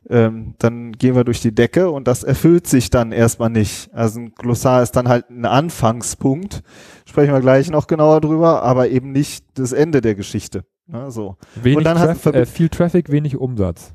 ähm, 0.09 0.54
dann 0.59 0.92
gehen 0.92 1.14
wir 1.14 1.23
durch 1.23 1.40
die 1.40 1.54
Decke 1.54 1.90
und 1.90 2.09
das 2.09 2.25
erfüllt 2.25 2.66
sich 2.66 2.90
dann 2.90 3.12
erstmal 3.12 3.50
nicht. 3.50 3.92
Also 3.94 4.20
ein 4.20 4.32
Glossar 4.35 4.82
ist 4.82 4.92
dann 4.92 5.09
halt 5.09 5.30
ein 5.30 5.44
Anfangspunkt, 5.44 6.62
sprechen 7.06 7.32
wir 7.32 7.40
gleich 7.40 7.70
noch 7.70 7.87
genauer 7.87 8.20
drüber, 8.20 8.62
aber 8.62 8.88
eben 8.88 9.12
nicht 9.12 9.44
das 9.54 9.73
Ende 9.73 10.00
der 10.00 10.16
Geschichte. 10.16 10.64
Ne, 10.88 11.11
so. 11.12 11.37
Wenig 11.54 11.78
und 11.78 11.85
dann 11.85 11.97
Traf 11.97 12.26
hat 12.26 12.35
äh, 12.35 12.47
viel 12.47 12.68
Traffic, 12.68 13.11
wenig 13.11 13.37
Umsatz. 13.37 13.94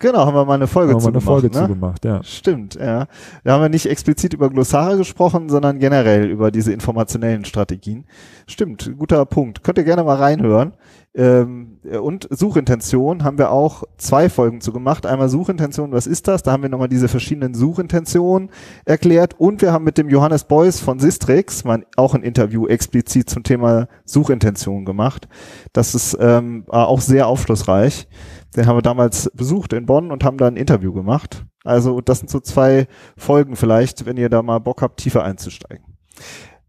Genau, 0.00 0.24
haben 0.24 0.34
wir 0.34 0.46
mal 0.46 0.54
eine 0.54 0.66
Folge 0.66 0.94
Haben 0.94 1.00
wir 1.00 1.02
zu 1.02 1.08
eine 1.08 1.18
gemacht. 1.18 1.26
Folge 1.26 1.46
ne? 1.48 1.52
zu 1.52 1.68
gemacht, 1.68 2.04
ja. 2.06 2.22
Stimmt, 2.24 2.74
ja. 2.74 3.06
Da 3.44 3.52
haben 3.52 3.60
wir 3.60 3.68
nicht 3.68 3.84
explizit 3.84 4.32
über 4.32 4.48
Glossare 4.48 4.96
gesprochen, 4.96 5.50
sondern 5.50 5.78
generell 5.78 6.30
über 6.30 6.50
diese 6.50 6.72
informationellen 6.72 7.44
Strategien. 7.44 8.06
Stimmt, 8.46 8.92
guter 8.98 9.26
Punkt. 9.26 9.62
Könnt 9.62 9.76
ihr 9.76 9.84
gerne 9.84 10.02
mal 10.02 10.16
reinhören. 10.16 10.72
Ähm, 11.12 11.80
und 12.00 12.28
Suchintention 12.30 13.24
haben 13.24 13.36
wir 13.36 13.50
auch 13.50 13.82
zwei 13.98 14.28
Folgen 14.28 14.60
zu 14.60 14.72
gemacht. 14.72 15.06
Einmal 15.06 15.28
Suchintention, 15.28 15.92
was 15.92 16.06
ist 16.06 16.28
das? 16.28 16.44
Da 16.44 16.52
haben 16.52 16.62
wir 16.62 16.70
nochmal 16.70 16.88
diese 16.88 17.08
verschiedenen 17.08 17.52
Suchintentionen 17.52 18.50
erklärt. 18.84 19.34
Und 19.38 19.60
wir 19.60 19.72
haben 19.72 19.84
mit 19.84 19.98
dem 19.98 20.08
Johannes 20.08 20.44
Beuys 20.44 20.80
von 20.80 20.98
Sistrix 20.98 21.64
mal 21.64 21.84
auch 21.96 22.14
ein 22.14 22.22
Interview 22.22 22.66
explizit 22.68 23.28
zum 23.28 23.42
Thema 23.42 23.88
Suchintention 24.04 24.84
gemacht. 24.84 25.28
Das 25.72 25.94
ist 25.94 26.16
ähm, 26.20 26.64
auch 26.68 27.00
sehr 27.00 27.26
aufschlussreich. 27.26 28.06
Den 28.56 28.66
haben 28.66 28.76
wir 28.76 28.82
damals 28.82 29.30
besucht 29.34 29.72
in 29.72 29.86
Bonn 29.86 30.10
und 30.10 30.24
haben 30.24 30.36
da 30.38 30.46
ein 30.48 30.56
Interview 30.56 30.92
gemacht. 30.92 31.44
Also 31.64 32.00
das 32.00 32.18
sind 32.18 32.30
so 32.30 32.40
zwei 32.40 32.86
Folgen 33.16 33.54
vielleicht, 33.56 34.06
wenn 34.06 34.16
ihr 34.16 34.28
da 34.28 34.42
mal 34.42 34.58
Bock 34.58 34.82
habt, 34.82 34.98
tiefer 35.00 35.22
einzusteigen. 35.24 35.84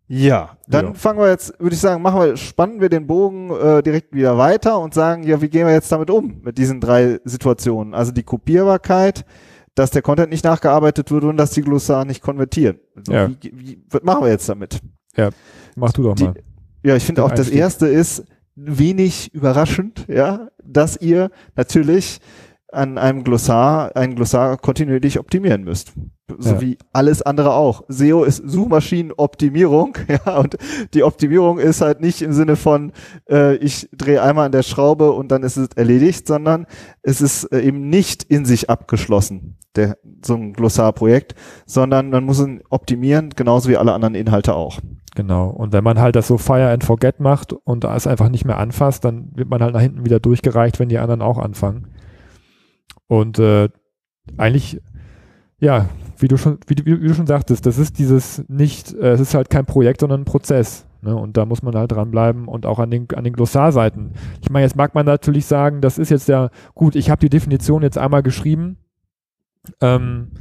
Ja, 0.08 0.58
dann 0.68 0.88
Ja. 0.88 0.94
fangen 0.94 1.20
wir 1.20 1.30
jetzt, 1.30 1.54
würde 1.60 1.74
ich 1.74 1.80
sagen, 1.82 2.02
machen 2.02 2.20
wir, 2.22 2.36
spannen 2.38 2.82
wir 2.82 2.90
den 2.90 3.08
Bogen 3.08 3.50
äh, 3.52 3.82
direkt 3.82 4.14
wieder 4.14 4.38
weiter 4.38 4.78
und 4.80 4.94
sagen, 4.94 5.24
ja, 5.24 5.42
wie 5.42 5.48
gehen 5.50 5.66
wir 5.66 5.74
jetzt 5.74 5.92
damit 5.92 6.10
um, 6.10 6.42
mit 6.44 6.58
diesen 6.58 6.82
drei 6.82 7.20
Situationen? 7.24 7.94
Also 7.94 8.12
die 8.12 8.24
Kopierbarkeit, 8.24 9.26
dass 9.74 9.90
der 9.92 10.02
Content 10.02 10.30
nicht 10.30 10.44
nachgearbeitet 10.44 11.12
wird 11.12 11.24
und 11.24 11.38
dass 11.38 11.52
die 11.52 11.62
Glossare 11.62 12.06
nicht 12.06 12.22
konvertieren. 12.22 12.80
Also 12.96 13.14
Ja. 13.14 13.30
wie, 13.30 13.52
wie, 13.56 13.84
was 13.90 14.04
machen 14.04 14.24
wir 14.26 14.30
jetzt 14.32 14.50
damit? 14.50 14.82
Mach 15.78 15.94
du 15.94 16.04
doch 16.04 16.16
Die- 16.16 16.26
mal. 16.26 16.34
Ja, 16.84 16.96
ich 16.96 17.06
finde 17.06 17.24
auch 17.24 17.30
das 17.30 17.42
Einstieg. 17.42 17.60
erste 17.60 17.88
ist 17.88 18.26
wenig 18.56 19.34
überraschend, 19.34 20.06
ja, 20.08 20.50
dass 20.64 20.98
ihr 20.98 21.32
natürlich 21.56 22.20
an 22.72 22.98
einem 22.98 23.24
Glossar, 23.26 23.96
ein 23.98 24.16
Glossar 24.16 24.56
kontinuierlich 24.58 25.20
optimieren 25.20 25.64
müsst. 25.66 25.92
So 26.40 26.52
Ja. 26.52 26.62
wie 26.62 26.78
alles 26.94 27.22
andere 27.22 27.54
auch. 27.54 27.84
SEO 27.90 28.24
ist 28.24 28.38
Suchmaschinenoptimierung, 28.38 29.98
ja, 30.08 30.38
und 30.38 30.58
die 30.94 31.04
Optimierung 31.04 31.60
ist 31.60 31.82
halt 31.82 32.00
nicht 32.00 32.22
im 32.22 32.32
Sinne 32.32 32.56
von, 32.56 32.94
äh, 33.30 33.56
ich 33.58 33.90
drehe 33.92 34.22
einmal 34.22 34.46
an 34.46 34.52
der 34.54 34.64
Schraube 34.64 35.12
und 35.12 35.30
dann 35.32 35.44
ist 35.44 35.58
es 35.58 35.68
erledigt, 35.76 36.28
sondern 36.28 36.66
es 37.02 37.20
ist 37.22 37.46
äh, 37.52 37.60
eben 37.62 37.90
nicht 37.90 38.24
in 38.24 38.46
sich 38.46 38.70
abgeschlossen, 38.70 39.58
der, 39.76 39.98
so 40.26 40.36
ein 40.36 40.54
Glossarprojekt, 40.54 41.36
sondern 41.66 42.10
man 42.10 42.24
muss 42.24 42.40
ihn 42.40 42.62
optimieren, 42.70 43.32
genauso 43.36 43.70
wie 43.70 43.76
alle 43.78 43.92
anderen 43.92 44.16
Inhalte 44.16 44.56
auch. 44.56 44.80
Genau. 45.16 45.50
Und 45.50 45.74
wenn 45.74 45.84
man 45.84 46.00
halt 46.00 46.16
das 46.16 46.28
so 46.28 46.38
Fire 46.38 46.72
and 46.72 46.84
Forget 46.84 47.20
macht 47.20 47.52
und 47.54 47.84
es 47.84 48.08
einfach 48.08 48.30
nicht 48.30 48.46
mehr 48.46 48.58
anfasst, 48.58 49.04
dann 49.04 49.30
wird 49.36 49.50
man 49.50 49.62
halt 49.62 49.74
nach 49.74 49.82
hinten 49.82 50.06
wieder 50.06 50.20
durchgereicht, 50.20 50.80
wenn 50.80 50.90
die 50.90 51.00
anderen 51.00 51.22
auch 51.22 51.38
anfangen. 51.38 51.88
Und 53.08 53.38
äh, 53.40 53.68
eigentlich, 54.38 54.80
ja, 55.60 55.90
wie 56.18 56.30
du 56.30 56.38
schon, 56.38 56.60
wie, 56.68 56.76
du- 56.76 56.86
wie 56.86 57.08
du 57.08 57.14
schon 57.14 57.28
sagtest, 57.28 57.66
das 57.66 57.78
ist 57.78 58.00
dieses 58.00 58.48
nicht, 58.48 58.94
äh, 58.94 59.12
es 59.12 59.20
ist 59.20 59.34
halt 59.34 59.50
kein 59.50 59.66
Projekt, 59.66 60.00
sondern 60.00 60.22
ein 60.22 60.26
Prozess. 60.26 60.86
Ne? 61.02 61.14
Und 61.14 61.36
da 61.36 61.46
muss 61.46 61.62
man 61.62 61.76
halt 61.76 61.92
dranbleiben 61.92 62.48
und 62.48 62.66
auch 62.66 62.80
an 62.80 62.90
den, 62.92 63.08
an 63.14 63.26
den 63.26 63.34
Glossarseiten. 63.34 64.14
Ich 64.42 64.50
meine, 64.50 64.64
jetzt 64.66 64.78
mag 64.78 64.96
man 64.96 65.06
natürlich 65.06 65.46
sagen, 65.46 65.82
das 65.82 65.98
ist 65.98 66.10
jetzt 66.10 66.30
ja 66.30 66.52
gut, 66.74 66.96
ich 66.96 67.10
habe 67.10 67.20
die 67.20 67.30
Definition 67.30 67.82
jetzt 67.82 67.98
einmal 67.98 68.24
geschrieben. 68.24 68.78
Ähm, 69.82 70.32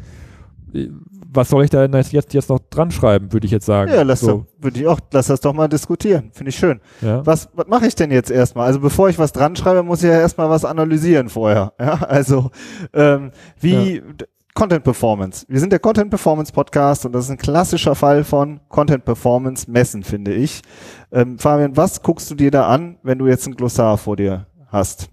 was 1.33 1.49
soll 1.49 1.65
ich 1.65 1.71
da 1.71 1.87
denn 1.87 2.03
jetzt, 2.11 2.33
jetzt, 2.33 2.49
noch 2.49 2.59
dran 2.71 2.91
schreiben, 2.91 3.33
würde 3.33 3.45
ich 3.47 3.51
jetzt 3.53 3.67
sagen. 3.67 3.93
Ja, 3.93 4.03
lass, 4.03 4.21
so, 4.21 4.27
doch, 4.29 4.47
würde 4.59 4.81
ich 4.81 4.87
auch, 4.87 4.99
lass 5.13 5.29
das 5.29 5.41
doch 5.41 5.53
mal 5.53 5.69
diskutieren. 5.69 6.31
Finde 6.33 6.51
ich 6.51 6.57
schön. 6.57 6.81
ja. 7.01 7.25
Was, 7.25 7.49
was 7.55 7.67
mache 7.69 7.87
ich 7.87 7.95
denn 7.95 8.11
jetzt 8.11 8.31
erstmal? 8.31 8.67
Also 8.67 8.81
bevor 8.81 9.09
ich 9.09 9.19
was 9.19 9.33
dran 9.33 9.55
schreibe, 9.57 9.83
muss 9.83 10.03
ich 10.03 10.09
ja 10.11 10.19
erstmal 10.19 10.51
was 10.51 10.65
analysieren 10.65 11.29
vorher. 11.29 11.73
Ja, 11.81 11.95
also 12.03 12.51
ähm, 12.93 13.31
wie 13.61 14.01
d- 14.01 14.25
Content 14.55 14.83
Performance. 14.83 15.47
Wir 15.49 15.61
sind 15.61 15.71
der 15.73 15.79
Content 15.79 16.11
Performance 16.11 16.53
Podcast 16.53 17.07
und 17.07 17.13
das 17.13 17.25
ist 17.27 17.31
ein 17.31 17.39
klassischer 17.39 17.95
Fall 17.95 18.25
von 18.25 18.61
Content 18.69 19.05
Performance 19.05 19.71
messen, 19.71 20.03
finde 20.03 20.35
ich. 20.35 20.61
Ähm, 21.13 21.39
Fabian, 21.39 21.77
was 21.77 22.03
guckst 22.03 22.31
du 22.31 22.35
dir 22.35 22.51
da 22.51 22.67
an, 22.67 22.99
wenn 23.05 23.19
du 23.19 23.29
jetzt 23.29 23.47
ein 23.47 23.55
Glossar 23.55 23.97
vor 23.97 24.17
dir 24.17 24.47
hast? 24.67 25.09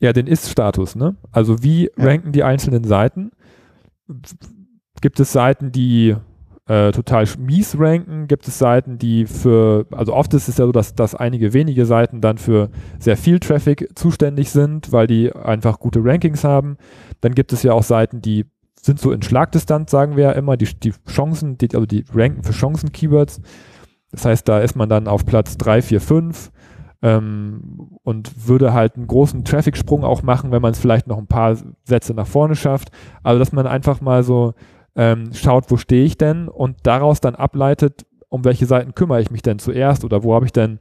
Ja, 0.00 0.12
den 0.12 0.26
Ist-Status, 0.26 0.94
ne? 0.96 1.16
Also 1.32 1.62
wie 1.62 1.90
Ja. 1.96 2.04
ranken 2.04 2.30
die 2.32 2.44
einzelnen 2.44 2.84
Seiten? 2.84 3.32
Gibt 5.00 5.20
es 5.20 5.32
Seiten, 5.32 5.72
die 5.72 6.16
äh, 6.66 6.92
total 6.92 7.26
mies 7.38 7.76
ranken? 7.78 8.28
Gibt 8.28 8.46
es 8.46 8.58
Seiten, 8.58 8.98
die 8.98 9.26
für, 9.26 9.86
also 9.90 10.14
oft 10.14 10.32
ist 10.34 10.48
es 10.48 10.58
ja 10.58 10.66
so, 10.66 10.72
dass, 10.72 10.94
dass 10.94 11.14
einige 11.14 11.52
wenige 11.52 11.86
Seiten 11.86 12.20
dann 12.20 12.38
für 12.38 12.70
sehr 12.98 13.16
viel 13.16 13.40
Traffic 13.40 13.88
zuständig 13.94 14.50
sind, 14.50 14.92
weil 14.92 15.06
die 15.06 15.32
einfach 15.32 15.78
gute 15.80 16.04
Rankings 16.04 16.44
haben. 16.44 16.76
Dann 17.20 17.34
gibt 17.34 17.52
es 17.52 17.62
ja 17.62 17.72
auch 17.72 17.82
Seiten, 17.82 18.20
die 18.20 18.44
sind 18.80 19.00
so 19.00 19.12
in 19.12 19.22
Schlagdistanz, 19.22 19.90
sagen 19.90 20.16
wir 20.16 20.24
ja 20.24 20.32
immer, 20.32 20.56
die, 20.56 20.66
die 20.66 20.92
Chancen, 21.08 21.58
die, 21.58 21.68
also 21.74 21.86
die 21.86 22.04
ranken 22.14 22.44
für 22.44 22.52
Chancen-Keywords. 22.52 23.40
Das 24.12 24.24
heißt, 24.24 24.48
da 24.48 24.60
ist 24.60 24.76
man 24.76 24.88
dann 24.88 25.08
auf 25.08 25.26
Platz 25.26 25.56
3, 25.58 25.82
4, 25.82 26.00
5 26.00 26.52
ähm, 27.02 27.90
und 28.02 28.48
würde 28.48 28.72
halt 28.72 28.96
einen 28.96 29.06
großen 29.06 29.44
Traffic-Sprung 29.44 30.04
auch 30.04 30.22
machen, 30.22 30.50
wenn 30.50 30.62
man 30.62 30.72
es 30.72 30.78
vielleicht 30.78 31.06
noch 31.06 31.18
ein 31.18 31.26
paar 31.26 31.56
Sätze 31.84 32.14
nach 32.14 32.26
vorne 32.26 32.56
schafft. 32.56 32.90
Also, 33.22 33.38
dass 33.38 33.52
man 33.52 33.66
einfach 33.66 34.00
mal 34.00 34.22
so 34.22 34.54
ähm, 34.98 35.30
schaut, 35.32 35.70
wo 35.70 35.76
stehe 35.76 36.04
ich 36.04 36.18
denn 36.18 36.48
und 36.48 36.76
daraus 36.82 37.20
dann 37.20 37.36
ableitet, 37.36 38.04
um 38.28 38.44
welche 38.44 38.66
Seiten 38.66 38.94
kümmere 38.94 39.22
ich 39.22 39.30
mich 39.30 39.42
denn 39.42 39.58
zuerst 39.60 40.04
oder 40.04 40.24
wo 40.24 40.34
habe 40.34 40.44
ich 40.44 40.52
denn 40.52 40.80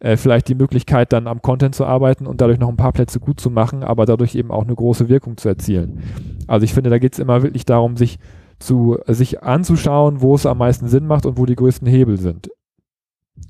äh, 0.00 0.16
vielleicht 0.16 0.48
die 0.48 0.54
Möglichkeit, 0.54 1.12
dann 1.12 1.26
am 1.26 1.42
Content 1.42 1.74
zu 1.74 1.84
arbeiten 1.84 2.26
und 2.26 2.40
dadurch 2.40 2.58
noch 2.58 2.70
ein 2.70 2.78
paar 2.78 2.92
Plätze 2.92 3.20
gut 3.20 3.38
zu 3.38 3.50
machen, 3.50 3.84
aber 3.84 4.06
dadurch 4.06 4.34
eben 4.34 4.50
auch 4.50 4.64
eine 4.64 4.74
große 4.74 5.10
Wirkung 5.10 5.36
zu 5.36 5.48
erzielen. 5.48 6.02
Also 6.48 6.64
ich 6.64 6.72
finde, 6.72 6.88
da 6.88 6.98
geht 6.98 7.12
es 7.12 7.18
immer 7.18 7.42
wirklich 7.42 7.66
darum, 7.66 7.98
sich 7.98 8.18
zu 8.58 8.98
sich 9.06 9.42
anzuschauen, 9.42 10.22
wo 10.22 10.34
es 10.34 10.46
am 10.46 10.58
meisten 10.58 10.88
Sinn 10.88 11.06
macht 11.06 11.26
und 11.26 11.36
wo 11.38 11.44
die 11.46 11.54
größten 11.56 11.86
Hebel 11.86 12.18
sind, 12.18 12.50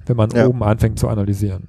wenn 0.07 0.17
man 0.17 0.31
Ja. 0.31 0.47
oben 0.49 0.63
anfängt 0.65 0.99
zu 0.99 1.09
analysieren. 1.09 1.69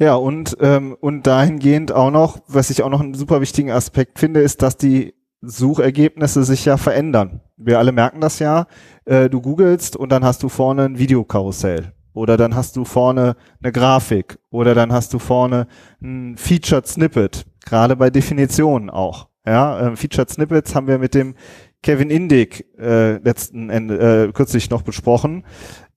Ja, 0.00 0.14
und, 0.14 0.56
ähm, 0.60 0.96
und 1.00 1.26
dahingehend 1.26 1.92
auch 1.92 2.10
noch, 2.10 2.38
was 2.46 2.70
ich 2.70 2.82
auch 2.82 2.90
noch 2.90 3.00
einen 3.00 3.14
super 3.14 3.40
wichtigen 3.40 3.70
Aspekt 3.72 4.18
finde, 4.18 4.40
ist, 4.40 4.62
dass 4.62 4.76
die 4.76 5.14
Suchergebnisse 5.40 6.42
sich 6.44 6.64
ja 6.64 6.76
verändern. 6.76 7.40
Wir 7.56 7.78
alle 7.78 7.92
merken 7.92 8.20
das 8.20 8.38
ja. 8.38 8.66
Äh, 9.04 9.28
du 9.28 9.40
googelst 9.40 9.96
und 9.96 10.10
dann 10.10 10.24
hast 10.24 10.42
du 10.42 10.48
vorne 10.48 10.84
ein 10.84 10.98
Videokarussell. 10.98 11.92
Oder 12.12 12.36
dann 12.36 12.54
hast 12.56 12.76
du 12.76 12.84
vorne 12.84 13.36
eine 13.62 13.72
Grafik. 13.72 14.38
Oder 14.50 14.74
dann 14.74 14.92
hast 14.92 15.14
du 15.14 15.18
vorne 15.18 15.68
ein 16.02 16.36
Featured 16.36 16.86
Snippet. 16.86 17.46
Gerade 17.64 17.96
bei 17.96 18.10
Definitionen 18.10 18.90
auch. 18.90 19.28
Ja, 19.46 19.86
ähm, 19.86 19.96
Featured 19.96 20.28
Snippets 20.28 20.74
haben 20.74 20.88
wir 20.88 20.98
mit 20.98 21.14
dem 21.14 21.34
Kevin 21.82 22.10
Indig 22.10 22.66
äh, 22.78 23.18
letzten 23.18 23.70
Ende, 23.70 24.26
äh, 24.26 24.32
kürzlich 24.32 24.68
noch 24.68 24.82
besprochen. 24.82 25.44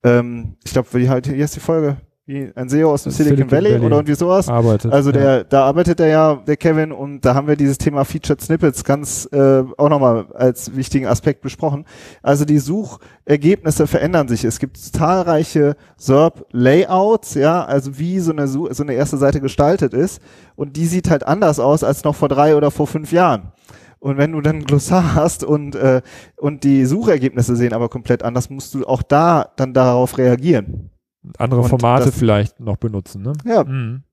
Ähm, 0.04 0.58
ich 0.64 0.74
glaube, 0.74 0.88
wie 0.94 1.10
halt, 1.10 1.28
hier 1.28 1.44
ist 1.44 1.56
die 1.56 1.60
Folge. 1.60 1.98
Wie 2.28 2.52
ein 2.54 2.70
SEO 2.70 2.92
aus 2.92 3.02
dem 3.02 3.12
Silicon, 3.12 3.38
Silicon 3.38 3.52
Valley, 3.52 3.74
Valley. 3.74 3.86
oder 3.86 3.96
irgendwie 3.96 4.14
sowas. 4.14 4.48
Arbeitet. 4.48 4.94
Also 4.94 5.10
ja. 5.10 5.18
der, 5.18 5.44
da 5.44 5.66
arbeitet 5.66 6.00
er 6.00 6.08
ja, 6.08 6.36
der 6.36 6.56
Kevin, 6.56 6.92
und 6.92 7.22
da 7.26 7.34
haben 7.34 7.48
wir 7.48 7.56
dieses 7.56 7.80
Thema 7.80 8.06
Featured 8.06 8.40
Snippets 8.40 8.84
ganz 8.84 9.28
äh, 9.32 9.64
auch 9.76 9.90
nochmal 9.90 10.28
als 10.36 10.76
wichtigen 10.76 11.08
Aspekt 11.08 11.42
besprochen. 11.42 11.84
Also 12.22 12.46
die 12.46 12.60
Suchergebnisse 12.60 13.88
verändern 13.88 14.28
sich. 14.28 14.44
Es 14.44 14.60
gibt 14.60 14.78
zahlreiche 14.78 15.76
SERP-Layouts, 15.98 17.34
ja, 17.34 17.66
also 17.66 17.98
wie 17.98 18.20
so 18.20 18.32
eine, 18.32 18.48
so 18.48 18.68
eine 18.68 18.94
erste 18.94 19.18
Seite 19.18 19.42
gestaltet 19.42 19.96
ist. 19.96 20.22
Und 20.56 20.78
die 20.78 20.86
sieht 20.86 21.10
halt 21.10 21.26
anders 21.26 21.60
aus 21.60 21.84
als 21.84 22.04
noch 22.04 22.16
vor 22.16 22.30
drei 22.30 22.56
oder 22.56 22.70
vor 22.70 22.86
fünf 22.86 23.12
Jahren. 23.12 23.52
Und 23.98 24.18
wenn 24.18 24.32
du 24.32 24.42
dann 24.42 24.58
ein 24.58 24.66
Glossar 24.66 25.16
hast 25.16 25.44
und, 25.44 25.74
äh, 25.74 26.04
und 26.38 26.64
die 26.64 26.86
Suchergebnisse 26.86 27.56
sehen 27.56 27.74
aber 27.74 27.90
komplett 27.90 28.22
anders, 28.22 28.52
musst 28.52 28.76
du 28.76 28.86
auch 28.86 29.02
da 29.02 29.50
dann 29.56 29.74
darauf 29.74 30.20
reagieren. 30.20 30.91
Andere 31.38 31.62
und 31.62 31.70
Formate 31.70 32.06
das- 32.06 32.16
vielleicht 32.18 32.60
noch 32.60 32.78
benutzen, 32.78 33.22
ne? 33.22 33.34
Ja, 33.46 33.64
Mhm. 33.64 34.04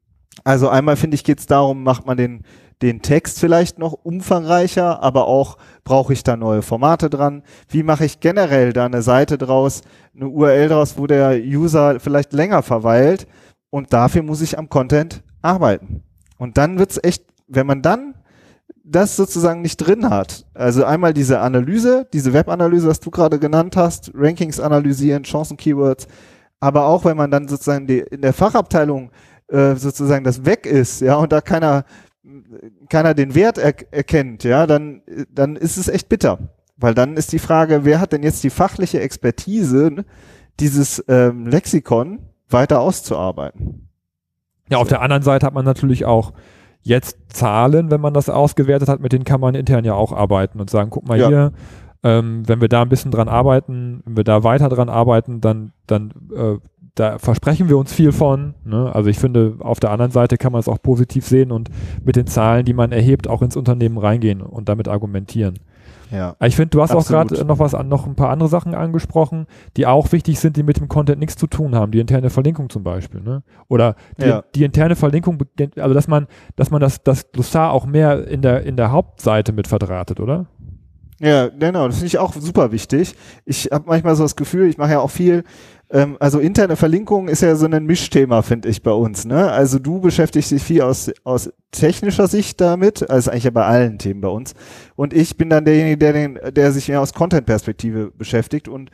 Also 0.45 0.69
einmal 0.69 0.95
finde 0.97 1.17
ich 1.17 1.25
geht 1.25 1.41
es 1.41 1.47
darum, 1.47 1.83
macht 1.83 2.07
man 2.07 2.17
den, 2.17 2.43
den 2.81 3.03
Text 3.03 3.41
vielleicht 3.41 3.79
noch 3.81 3.93
umfangreicher, 3.93 5.03
aber 5.03 5.27
auch 5.27 5.57
brauche 5.83 6.13
ich 6.13 6.23
da 6.23 6.37
neue 6.37 6.63
Formate 6.63 7.11
dran? 7.11 7.43
Wie 7.69 7.83
mache 7.83 8.05
ich 8.05 8.21
generell 8.21 8.73
da 8.73 8.85
eine 8.87 9.03
Seite 9.03 9.37
draus, 9.37 9.81
eine 10.15 10.29
URL 10.29 10.69
draus, 10.69 10.97
wo 10.97 11.09
der 11.09 11.41
User 11.43 11.99
vielleicht 11.99 12.33
länger 12.33 12.63
verweilt? 12.63 13.27
Und 13.71 13.93
dafür 13.93 14.23
muss 14.23 14.41
ich 14.41 14.57
am 14.59 14.69
Content 14.69 15.25
arbeiten. 15.43 16.05
Und 16.39 16.57
dann 16.57 16.79
wird's 16.79 17.01
echt, 17.03 17.25
wenn 17.49 17.67
man 17.67 17.83
dann 17.83 18.15
das 18.85 19.17
sozusagen 19.17 19.61
nicht 19.61 19.77
drin 19.79 20.09
hat, 20.09 20.47
also 20.55 20.85
einmal 20.85 21.13
diese 21.15 21.41
Analyse, 21.41 22.07
diese 22.13 22.33
Webanalyse, 22.33 22.87
was 22.87 23.01
du 23.01 23.11
gerade 23.11 23.41
genannt 23.41 23.77
hast, 23.77 24.13
Rankings 24.15 24.61
analysieren, 24.61 25.25
Chancen-Keywords, 25.25 26.07
aber 26.61 26.87
auch 26.87 27.05
wenn 27.05 27.17
man 27.17 27.31
dann 27.31 27.49
sozusagen 27.49 27.87
die, 27.87 27.99
in 27.99 28.23
der 28.23 28.33
Fachabteilung 28.33 29.11
äh, 29.49 29.75
sozusagen 29.77 30.25
das 30.25 30.45
weg 30.45 30.67
ist, 30.67 31.01
ja, 31.01 31.17
und 31.17 31.33
da 31.33 31.41
keiner 31.41 31.85
keiner 32.91 33.15
den 33.15 33.35
Wert 33.35 33.59
er 33.59 33.75
erkennt, 33.93 34.45
ja, 34.45 34.67
dann 34.67 35.03
dann 35.33 35.57
ist 35.57 35.79
es 35.79 35.89
echt 35.89 36.09
bitter, 36.09 36.39
weil 36.77 36.95
dann 36.95 37.17
ist 37.17 37.33
die 37.33 37.39
Frage, 37.39 37.85
wer 37.85 38.01
hat 38.01 38.13
denn 38.13 38.23
jetzt 38.23 38.45
die 38.45 38.51
fachliche 38.51 39.01
Expertise, 39.01 40.05
dieses 40.61 41.03
ähm, 41.09 41.47
Lexikon 41.47 42.21
weiter 42.49 42.81
auszuarbeiten? 42.81 43.89
Ja, 44.71 44.79
auf 44.79 44.89
der 44.89 45.01
anderen 45.01 45.23
Seite 45.23 45.47
hat 45.47 45.55
man 45.55 45.65
natürlich 45.65 46.05
auch 46.05 46.33
jetzt 46.83 47.17
Zahlen, 47.29 47.91
wenn 47.91 48.01
man 48.01 48.15
das 48.15 48.29
ausgewertet 48.29 48.89
hat, 48.89 49.01
mit 49.01 49.13
denen 49.13 49.25
kann 49.25 49.41
man 49.41 49.55
intern 49.55 49.85
ja 49.85 49.95
auch 49.95 50.13
arbeiten 50.13 50.61
und 50.61 50.71
sagen, 50.71 50.91
guck 50.91 51.07
mal 51.07 51.19
ja. 51.19 51.29
hier, 51.29 51.53
ähm, 52.03 52.47
wenn 52.47 52.61
wir 52.61 52.69
da 52.69 52.83
ein 52.83 52.89
bisschen 52.89 53.11
dran 53.11 53.29
arbeiten, 53.29 54.03
wenn 54.05 54.17
wir 54.17 54.25
da 54.25 54.45
weiter 54.45 54.69
dran 54.69 54.89
arbeiten, 54.89 55.41
dann, 55.41 55.73
dann 55.87 56.13
äh, 56.35 56.57
da 56.95 57.19
versprechen 57.19 57.69
wir 57.69 57.79
uns 57.79 57.93
viel 57.93 58.13
von. 58.13 58.55
Ne? 58.65 58.91
Also 58.95 59.09
ich 59.09 59.19
finde, 59.19 59.57
auf 59.61 59.81
der 59.81 59.91
anderen 59.91 60.13
Seite 60.13 60.37
kann 60.37 60.53
man 60.53 60.61
es 60.61 60.69
auch 60.69 60.83
positiv 60.83 61.27
sehen 61.27 61.53
und 61.53 61.71
mit 62.05 62.17
den 62.17 62.27
Zahlen, 62.27 62.65
die 62.65 62.75
man 62.75 62.93
erhebt, 62.93 63.29
auch 63.29 63.43
ins 63.43 63.57
Unternehmen 63.57 63.99
reingehen 63.99 64.41
und 64.43 64.69
damit 64.69 64.89
argumentieren. 64.89 65.59
Ja. 66.11 66.37
Ich 66.43 66.57
finde, 66.57 66.71
du 66.71 66.81
hast 66.81 66.93
Absolut. 66.93 67.27
auch 67.27 67.29
gerade 67.29 67.45
noch 67.45 67.59
was 67.59 67.75
an, 67.75 67.89
noch 67.89 68.07
ein 68.07 68.15
paar 68.15 68.31
andere 68.31 68.49
Sachen 68.49 68.75
angesprochen, 68.75 69.47
die 69.77 69.87
auch 69.87 70.11
wichtig 70.13 70.41
sind, 70.41 70.57
die 70.57 70.63
mit 70.63 70.79
dem 70.79 70.89
Content 70.89 71.21
nichts 71.21 71.37
zu 71.37 71.47
tun 71.47 71.75
haben. 71.75 71.93
Die 71.93 72.01
interne 72.01 72.31
Verlinkung 72.31 72.71
zum 72.71 72.83
Beispiel, 72.83 73.21
ne? 73.21 73.43
Oder 73.69 73.95
die, 74.19 74.27
ja. 74.27 74.43
die 74.55 74.65
interne 74.65 74.97
Verlinkung, 74.97 75.39
also 75.77 75.95
dass 75.95 76.09
man, 76.09 76.27
dass 76.57 76.71
man 76.71 76.81
das, 76.81 77.03
das 77.03 77.31
Glossar 77.33 77.73
auch 77.73 77.85
mehr 77.85 78.27
in 78.27 78.41
der, 78.41 78.63
in 78.63 78.77
der 78.77 78.91
Hauptseite 78.91 79.53
mit 79.53 79.69
verdrahtet, 79.69 80.19
oder? 80.19 80.47
Ja, 81.21 81.49
genau, 81.49 81.87
das 81.89 81.97
finde 81.97 82.07
ich 82.07 82.19
auch 82.19 82.33
super 82.35 82.71
wichtig. 82.71 83.15
Ich 83.45 83.71
habe 83.73 83.85
manchmal 83.89 84.15
so 84.15 84.23
das 84.23 84.37
Gefühl, 84.37 84.69
ich 84.69 84.79
mache 84.79 84.93
ja 84.93 85.01
auch 85.01 85.11
viel 85.11 85.43
ähm, 85.91 86.17
also 86.21 86.39
interne 86.39 86.77
Verlinkung 86.77 87.29
ist 87.29 87.43
ja 87.43 87.55
so 87.57 87.67
ein 87.67 87.87
Mischthema, 87.87 88.43
finde 88.43 88.69
ich, 88.69 88.83
bei 88.83 88.91
uns. 88.91 89.25
Ne? 89.25 89.51
Also 89.51 89.79
du 89.79 90.01
beschäftigst 90.01 90.51
dich 90.51 90.63
viel 90.63 90.83
aus, 90.83 91.11
aus 91.25 91.51
technischer 91.71 92.29
Sicht 92.29 92.61
damit, 92.61 93.09
also 93.09 93.31
eigentlich 93.31 93.45
ja 93.45 93.51
bei 93.51 93.65
allen 93.65 93.99
Themen 93.99 94.21
bei 94.21 94.29
uns. 94.29 94.55
Und 94.97 95.15
ich 95.15 95.37
bin 95.37 95.49
dann 95.49 95.65
derjenige, 95.65 95.97
der, 95.97 96.13
den, 96.13 96.39
der 96.53 96.73
sich 96.73 96.89
mehr 96.89 97.01
aus 97.01 97.15
Content-Perspektive 97.15 98.11
beschäftigt. 98.11 98.69
Und 98.69 98.91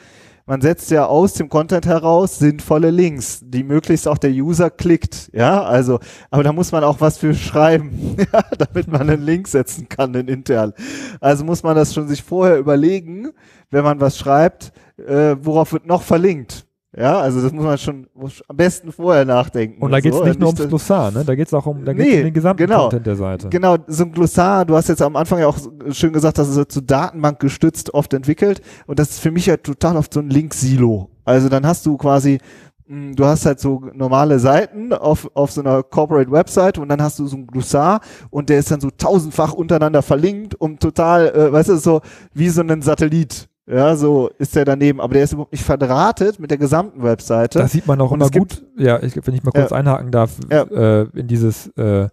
man 0.46 0.60
setzt 0.60 0.90
ja 0.90 1.06
aus 1.06 1.32
dem 1.32 1.48
Content 1.48 1.86
heraus 1.86 2.38
sinnvolle 2.38 2.90
Links, 2.90 3.40
die 3.42 3.64
möglichst 3.64 4.06
auch 4.06 4.18
der 4.18 4.30
User 4.30 4.70
klickt. 4.70 5.30
Ja, 5.32 5.62
also, 5.62 5.98
aber 6.30 6.44
da 6.44 6.52
muss 6.52 6.70
man 6.70 6.84
auch 6.84 7.00
was 7.00 7.18
für 7.18 7.34
schreiben, 7.34 8.16
ja, 8.32 8.42
damit 8.56 8.86
man 8.86 9.08
einen 9.08 9.22
Link 9.22 9.48
setzen 9.48 9.88
kann, 9.88 10.12
den 10.12 10.28
intern. 10.28 10.74
Also 11.20 11.44
muss 11.44 11.62
man 11.62 11.74
das 11.74 11.94
schon 11.94 12.06
sich 12.06 12.22
vorher 12.22 12.58
überlegen, 12.58 13.30
wenn 13.70 13.82
man 13.82 14.00
was 14.00 14.18
schreibt, 14.18 14.72
äh, 14.98 15.34
worauf 15.40 15.72
wird 15.72 15.86
noch 15.86 16.02
verlinkt. 16.02 16.66
Ja, 16.96 17.18
also 17.18 17.42
das 17.42 17.52
muss 17.52 17.64
man 17.64 17.76
schon 17.76 18.06
muss 18.14 18.42
am 18.46 18.56
besten 18.56 18.92
vorher 18.92 19.24
nachdenken. 19.24 19.82
Und 19.82 19.90
da 19.90 20.00
geht 20.00 20.12
es 20.12 20.18
so. 20.18 20.24
nicht 20.24 20.38
nur 20.38 20.50
ums 20.50 20.68
Glossar, 20.68 21.10
ne? 21.10 21.24
Da 21.24 21.34
geht 21.34 21.48
es 21.48 21.54
auch 21.54 21.66
um, 21.66 21.84
da 21.84 21.92
geht's 21.92 22.08
nee, 22.08 22.18
um 22.18 22.24
den 22.24 22.34
gesamten 22.34 22.64
genau, 22.64 22.82
Content 22.82 23.06
der 23.06 23.16
Seite. 23.16 23.48
Genau, 23.48 23.76
so 23.88 24.04
ein 24.04 24.12
Glossar, 24.12 24.64
du 24.64 24.76
hast 24.76 24.88
jetzt 24.88 25.02
am 25.02 25.16
Anfang 25.16 25.40
ja 25.40 25.48
auch 25.48 25.58
schön 25.90 26.12
gesagt, 26.12 26.38
dass 26.38 26.48
es 26.48 26.68
zu 26.68 26.80
Datenbank 26.80 27.40
gestützt 27.40 27.92
oft 27.92 28.12
entwickelt. 28.14 28.60
Und 28.86 29.00
das 29.00 29.10
ist 29.10 29.20
für 29.20 29.32
mich 29.32 29.46
ja 29.46 29.56
total 29.56 29.96
oft 29.96 30.14
so 30.14 30.20
ein 30.20 30.30
Link-Silo. 30.30 31.10
Also 31.24 31.48
dann 31.48 31.66
hast 31.66 31.84
du 31.84 31.96
quasi, 31.96 32.38
hm, 32.86 33.16
du 33.16 33.24
hast 33.24 33.44
halt 33.44 33.58
so 33.58 33.82
normale 33.92 34.38
Seiten 34.38 34.92
auf, 34.92 35.28
auf 35.34 35.50
so 35.50 35.62
einer 35.62 35.82
Corporate 35.82 36.30
Website 36.30 36.78
und 36.78 36.88
dann 36.88 37.02
hast 37.02 37.18
du 37.18 37.26
so 37.26 37.36
ein 37.36 37.48
Glossar 37.48 38.02
und 38.30 38.50
der 38.50 38.60
ist 38.60 38.70
dann 38.70 38.80
so 38.80 38.90
tausendfach 38.90 39.52
untereinander 39.52 40.02
verlinkt, 40.02 40.54
um 40.60 40.78
total, 40.78 41.28
äh, 41.28 41.52
weißt 41.52 41.70
du, 41.70 41.76
so 41.76 42.02
wie 42.34 42.48
so 42.50 42.62
ein 42.62 42.82
Satellit. 42.82 43.48
Ja, 43.66 43.96
so 43.96 44.28
ist 44.38 44.54
der 44.56 44.66
daneben, 44.66 45.00
aber 45.00 45.14
der 45.14 45.24
ist 45.24 45.32
überhaupt 45.32 45.52
nicht 45.52 45.64
verdrahtet 45.64 46.38
mit 46.38 46.50
der 46.50 46.58
gesamten 46.58 47.02
Webseite. 47.02 47.60
Das 47.60 47.72
sieht 47.72 47.86
man 47.86 47.98
auch 48.00 48.10
und 48.10 48.20
immer 48.20 48.28
gut. 48.28 48.62
Ja, 48.76 49.02
ich, 49.02 49.16
wenn 49.16 49.34
ich 49.34 49.42
mal 49.42 49.52
kurz 49.52 49.70
ja. 49.70 49.76
einhaken 49.76 50.10
darf, 50.10 50.36
ja. 50.50 50.64
äh, 50.64 51.06
in 51.14 51.28
dieses 51.28 51.68
äh, 51.78 52.08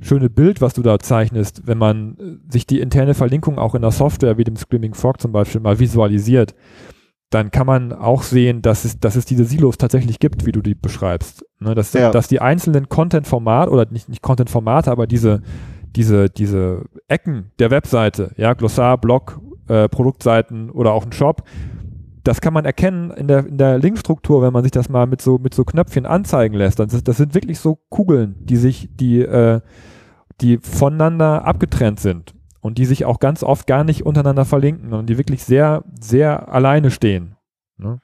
schöne 0.00 0.30
Bild, 0.30 0.60
was 0.60 0.74
du 0.74 0.82
da 0.82 0.98
zeichnest, 0.98 1.62
wenn 1.66 1.78
man 1.78 2.16
äh, 2.18 2.52
sich 2.52 2.66
die 2.66 2.80
interne 2.80 3.14
Verlinkung 3.14 3.58
auch 3.58 3.76
in 3.76 3.82
der 3.82 3.92
Software 3.92 4.36
wie 4.36 4.44
dem 4.44 4.56
Screaming 4.56 4.94
Frog 4.94 5.20
zum 5.20 5.30
Beispiel 5.30 5.60
mal 5.60 5.78
visualisiert, 5.78 6.56
dann 7.30 7.52
kann 7.52 7.66
man 7.68 7.92
auch 7.92 8.22
sehen, 8.22 8.60
dass 8.62 8.84
es, 8.84 8.98
dass 8.98 9.14
es 9.14 9.26
diese 9.26 9.44
Silos 9.44 9.78
tatsächlich 9.78 10.18
gibt, 10.18 10.44
wie 10.44 10.52
du 10.52 10.60
die 10.60 10.74
beschreibst. 10.74 11.44
Ne, 11.60 11.76
dass, 11.76 11.92
ja. 11.92 12.10
dass 12.10 12.26
die 12.26 12.40
einzelnen 12.40 12.88
Content-Formate 12.88 13.70
oder 13.70 13.86
nicht, 13.90 14.08
nicht 14.08 14.22
Content-Formate, 14.22 14.90
aber 14.90 15.06
diese 15.06 15.40
diese, 15.96 16.28
diese 16.28 16.84
Ecken 17.08 17.52
der 17.58 17.70
Webseite, 17.70 18.32
ja, 18.36 18.52
Glossar, 18.52 18.98
Blog, 18.98 19.40
äh, 19.68 19.88
Produktseiten 19.88 20.70
oder 20.70 20.92
auch 20.92 21.04
ein 21.04 21.12
Shop, 21.12 21.42
das 22.26 22.40
kann 22.40 22.52
man 22.52 22.64
erkennen 22.64 23.10
in 23.12 23.28
der, 23.28 23.46
in 23.46 23.56
der 23.56 23.78
Linkstruktur, 23.78 24.42
wenn 24.42 24.52
man 24.52 24.64
sich 24.64 24.72
das 24.72 24.88
mal 24.88 25.06
mit 25.06 25.22
so, 25.22 25.38
mit 25.38 25.54
so 25.54 25.64
Knöpfchen 25.64 26.06
anzeigen 26.06 26.56
lässt. 26.56 26.80
Das, 26.80 27.04
das 27.04 27.16
sind 27.16 27.34
wirklich 27.34 27.60
so 27.60 27.78
Kugeln, 27.88 28.34
die 28.40 28.56
sich, 28.56 28.88
die, 28.92 29.20
äh, 29.20 29.60
die 30.40 30.58
voneinander 30.58 31.44
abgetrennt 31.44 32.00
sind 32.00 32.34
und 32.60 32.78
die 32.78 32.84
sich 32.84 33.04
auch 33.04 33.20
ganz 33.20 33.44
oft 33.44 33.66
gar 33.68 33.84
nicht 33.84 34.04
untereinander 34.04 34.44
verlinken 34.44 34.92
und 34.92 35.06
die 35.06 35.18
wirklich 35.18 35.44
sehr, 35.44 35.84
sehr 36.00 36.52
alleine 36.52 36.90
stehen. 36.90 37.36
Ne? 37.78 38.00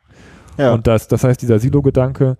Ja. 0.57 0.73
Und 0.73 0.87
das, 0.87 1.09
das 1.09 1.25
heißt, 1.25 1.43
dieser 1.43 1.59
Silo-Gedanke, 1.59 2.37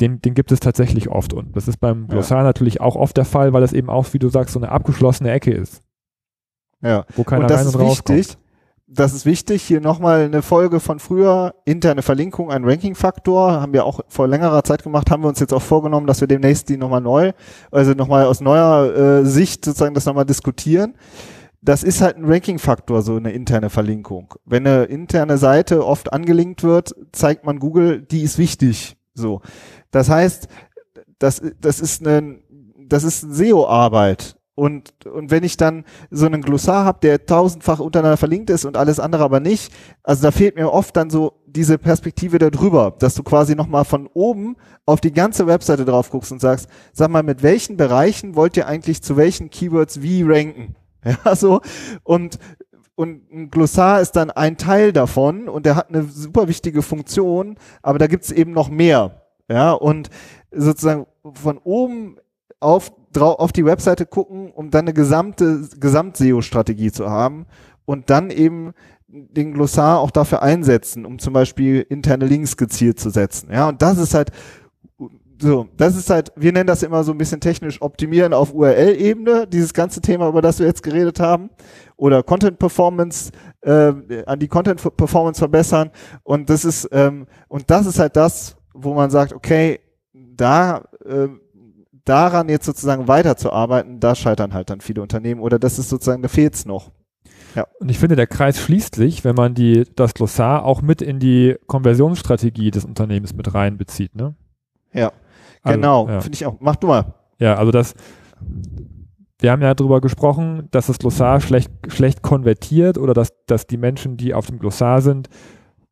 den, 0.00 0.20
den 0.20 0.34
gibt 0.34 0.52
es 0.52 0.60
tatsächlich 0.60 1.08
oft. 1.08 1.32
Und 1.32 1.56
das 1.56 1.66
ist 1.66 1.78
beim 1.78 2.06
Glossar 2.06 2.38
ja. 2.38 2.44
natürlich 2.44 2.80
auch 2.80 2.94
oft 2.94 3.16
der 3.16 3.24
Fall, 3.24 3.52
weil 3.52 3.64
es 3.64 3.72
eben 3.72 3.90
auch, 3.90 4.06
wie 4.12 4.18
du 4.20 4.28
sagst, 4.28 4.52
so 4.52 4.60
eine 4.60 4.70
abgeschlossene 4.70 5.30
Ecke 5.30 5.52
ist. 5.52 5.82
Ja. 6.82 7.04
Wo 7.16 7.24
keiner 7.24 7.42
und 7.42 7.50
das 7.50 7.60
rein 7.60 7.66
ist 7.66 7.74
und 7.74 8.16
wichtig. 8.16 8.38
Das 8.88 9.12
ist 9.12 9.26
wichtig. 9.26 9.62
Hier 9.62 9.80
nochmal 9.80 10.26
eine 10.26 10.42
Folge 10.42 10.78
von 10.78 11.00
früher. 11.00 11.54
Interne 11.64 12.02
Verlinkung, 12.02 12.52
ein 12.52 12.64
Ranking-Faktor. 12.64 13.60
Haben 13.60 13.72
wir 13.72 13.84
auch 13.84 14.00
vor 14.08 14.28
längerer 14.28 14.62
Zeit 14.62 14.84
gemacht. 14.84 15.10
Haben 15.10 15.24
wir 15.24 15.28
uns 15.28 15.40
jetzt 15.40 15.52
auch 15.52 15.62
vorgenommen, 15.62 16.06
dass 16.06 16.20
wir 16.20 16.28
demnächst 16.28 16.68
die 16.68 16.76
nochmal 16.76 17.00
neu, 17.00 17.32
also 17.72 17.92
nochmal 17.92 18.26
aus 18.26 18.40
neuer 18.40 18.94
äh, 18.94 19.24
Sicht 19.24 19.64
sozusagen 19.64 19.94
das 19.94 20.06
nochmal 20.06 20.24
diskutieren 20.24 20.94
das 21.66 21.82
ist 21.82 22.00
halt 22.00 22.16
ein 22.16 22.24
Ranking-Faktor, 22.24 23.02
so 23.02 23.16
eine 23.16 23.32
interne 23.32 23.70
Verlinkung. 23.70 24.34
Wenn 24.44 24.66
eine 24.66 24.84
interne 24.84 25.36
Seite 25.36 25.84
oft 25.84 26.12
angelinkt 26.12 26.62
wird, 26.62 26.94
zeigt 27.12 27.44
man 27.44 27.58
Google, 27.58 28.02
die 28.02 28.22
ist 28.22 28.38
wichtig. 28.38 28.96
So. 29.14 29.40
Das 29.90 30.08
heißt, 30.08 30.46
das, 31.18 31.42
das 31.60 31.80
ist 31.80 32.06
eine, 32.06 32.38
das 32.86 33.02
ist 33.02 33.20
SEO-Arbeit. 33.20 34.35
Und, 34.56 35.04
und 35.04 35.30
wenn 35.30 35.44
ich 35.44 35.58
dann 35.58 35.84
so 36.10 36.24
einen 36.24 36.40
Glossar 36.40 36.86
habe, 36.86 36.98
der 37.02 37.26
tausendfach 37.26 37.78
untereinander 37.78 38.16
verlinkt 38.16 38.48
ist 38.48 38.64
und 38.64 38.78
alles 38.78 38.98
andere 38.98 39.22
aber 39.22 39.38
nicht, 39.38 39.70
also 40.02 40.22
da 40.22 40.30
fehlt 40.30 40.56
mir 40.56 40.72
oft 40.72 40.96
dann 40.96 41.10
so 41.10 41.34
diese 41.46 41.76
Perspektive 41.76 42.38
da 42.38 42.48
drüber, 42.48 42.94
dass 42.98 43.14
du 43.14 43.22
quasi 43.22 43.54
nochmal 43.54 43.84
von 43.84 44.08
oben 44.14 44.56
auf 44.86 45.02
die 45.02 45.12
ganze 45.12 45.46
Webseite 45.46 45.84
drauf 45.84 46.08
guckst 46.08 46.32
und 46.32 46.40
sagst, 46.40 46.70
sag 46.94 47.10
mal, 47.10 47.22
mit 47.22 47.42
welchen 47.42 47.76
Bereichen 47.76 48.34
wollt 48.34 48.56
ihr 48.56 48.66
eigentlich 48.66 49.02
zu 49.02 49.18
welchen 49.18 49.50
Keywords 49.50 50.00
wie 50.02 50.22
ranken? 50.22 50.74
Ja, 51.24 51.36
so. 51.36 51.60
Und, 52.02 52.38
und 52.96 53.30
ein 53.30 53.50
Glossar 53.50 54.00
ist 54.00 54.12
dann 54.12 54.32
ein 54.32 54.56
Teil 54.56 54.92
davon 54.92 55.48
und 55.48 55.64
der 55.64 55.76
hat 55.76 55.88
eine 55.90 56.02
super 56.02 56.48
wichtige 56.48 56.82
Funktion, 56.82 57.58
aber 57.82 57.98
da 57.98 58.08
gibt's 58.08 58.32
eben 58.32 58.50
noch 58.50 58.70
mehr. 58.70 59.22
Ja, 59.48 59.72
und 59.72 60.10
sozusagen 60.50 61.06
von 61.34 61.58
oben 61.58 62.16
auf, 62.58 62.90
auf 63.22 63.52
die 63.52 63.64
Webseite 63.64 64.06
gucken, 64.06 64.50
um 64.52 64.70
dann 64.70 64.86
eine 64.86 64.94
gesamte 64.94 65.68
Gesamt-SEO-Strategie 65.78 66.92
zu 66.92 67.10
haben 67.10 67.46
und 67.84 68.10
dann 68.10 68.30
eben 68.30 68.72
den 69.08 69.52
Glossar 69.54 70.00
auch 70.00 70.10
dafür 70.10 70.42
einsetzen, 70.42 71.06
um 71.06 71.18
zum 71.18 71.32
Beispiel 71.32 71.86
interne 71.88 72.26
Links 72.26 72.56
gezielt 72.56 72.98
zu 72.98 73.10
setzen. 73.10 73.50
Ja, 73.52 73.68
und 73.68 73.82
das 73.82 73.98
ist 73.98 74.14
halt 74.14 74.32
so, 75.38 75.68
das 75.76 75.96
ist 75.96 76.08
halt, 76.08 76.32
wir 76.36 76.52
nennen 76.52 76.66
das 76.66 76.82
immer 76.82 77.04
so 77.04 77.12
ein 77.12 77.18
bisschen 77.18 77.40
technisch 77.40 77.82
optimieren 77.82 78.32
auf 78.32 78.54
URL-Ebene, 78.54 79.46
dieses 79.46 79.74
ganze 79.74 80.00
Thema, 80.00 80.28
über 80.28 80.40
das 80.40 80.58
wir 80.58 80.66
jetzt 80.66 80.82
geredet 80.82 81.20
haben, 81.20 81.50
oder 81.96 82.22
Content 82.22 82.58
Performance, 82.58 83.32
äh, 83.60 83.92
an 84.24 84.38
die 84.38 84.48
Content 84.48 84.80
Performance 84.96 85.38
verbessern. 85.38 85.90
Und 86.22 86.48
das 86.48 86.64
ist, 86.64 86.88
ähm, 86.92 87.26
und 87.48 87.70
das 87.70 87.86
ist 87.86 87.98
halt 87.98 88.16
das, 88.16 88.56
wo 88.72 88.94
man 88.94 89.10
sagt, 89.10 89.32
okay, 89.32 89.80
da 90.12 90.84
äh, 91.04 91.28
daran 92.06 92.48
jetzt 92.48 92.64
sozusagen 92.64 93.08
weiterzuarbeiten, 93.08 94.00
da 94.00 94.14
scheitern 94.14 94.54
halt 94.54 94.70
dann 94.70 94.80
viele 94.80 95.02
Unternehmen 95.02 95.40
oder 95.40 95.58
das 95.58 95.78
ist 95.78 95.90
sozusagen, 95.90 96.22
da 96.22 96.28
fehlt's 96.28 96.64
noch. 96.64 96.90
Ja. 97.54 97.66
Und 97.80 97.90
ich 97.90 97.98
finde, 97.98 98.16
der 98.16 98.26
Kreis 98.26 98.60
schließt 98.60 98.94
sich, 98.94 99.24
wenn 99.24 99.34
man 99.34 99.54
die, 99.54 99.84
das 99.96 100.14
Glossar 100.14 100.64
auch 100.64 100.82
mit 100.82 101.02
in 101.02 101.18
die 101.18 101.56
Konversionsstrategie 101.66 102.70
des 102.70 102.84
Unternehmens 102.84 103.34
mit 103.34 103.52
reinbezieht, 103.52 104.14
ne? 104.14 104.34
Ja, 104.92 105.12
also, 105.62 105.76
genau, 105.76 106.08
ja. 106.08 106.20
finde 106.20 106.36
ich 106.36 106.46
auch. 106.46 106.56
Mach 106.60 106.76
du 106.76 106.86
mal. 106.86 107.14
Ja, 107.38 107.56
also 107.56 107.72
das, 107.72 107.94
wir 109.40 109.50
haben 109.50 109.62
ja 109.62 109.74
darüber 109.74 110.00
gesprochen, 110.00 110.68
dass 110.70 110.86
das 110.86 110.98
Glossar 110.98 111.40
schlecht, 111.40 111.70
schlecht 111.88 112.22
konvertiert 112.22 112.98
oder 112.98 113.14
dass, 113.14 113.32
dass 113.46 113.66
die 113.66 113.76
Menschen, 113.76 114.16
die 114.16 114.32
auf 114.32 114.46
dem 114.46 114.58
Glossar 114.58 115.02
sind, 115.02 115.28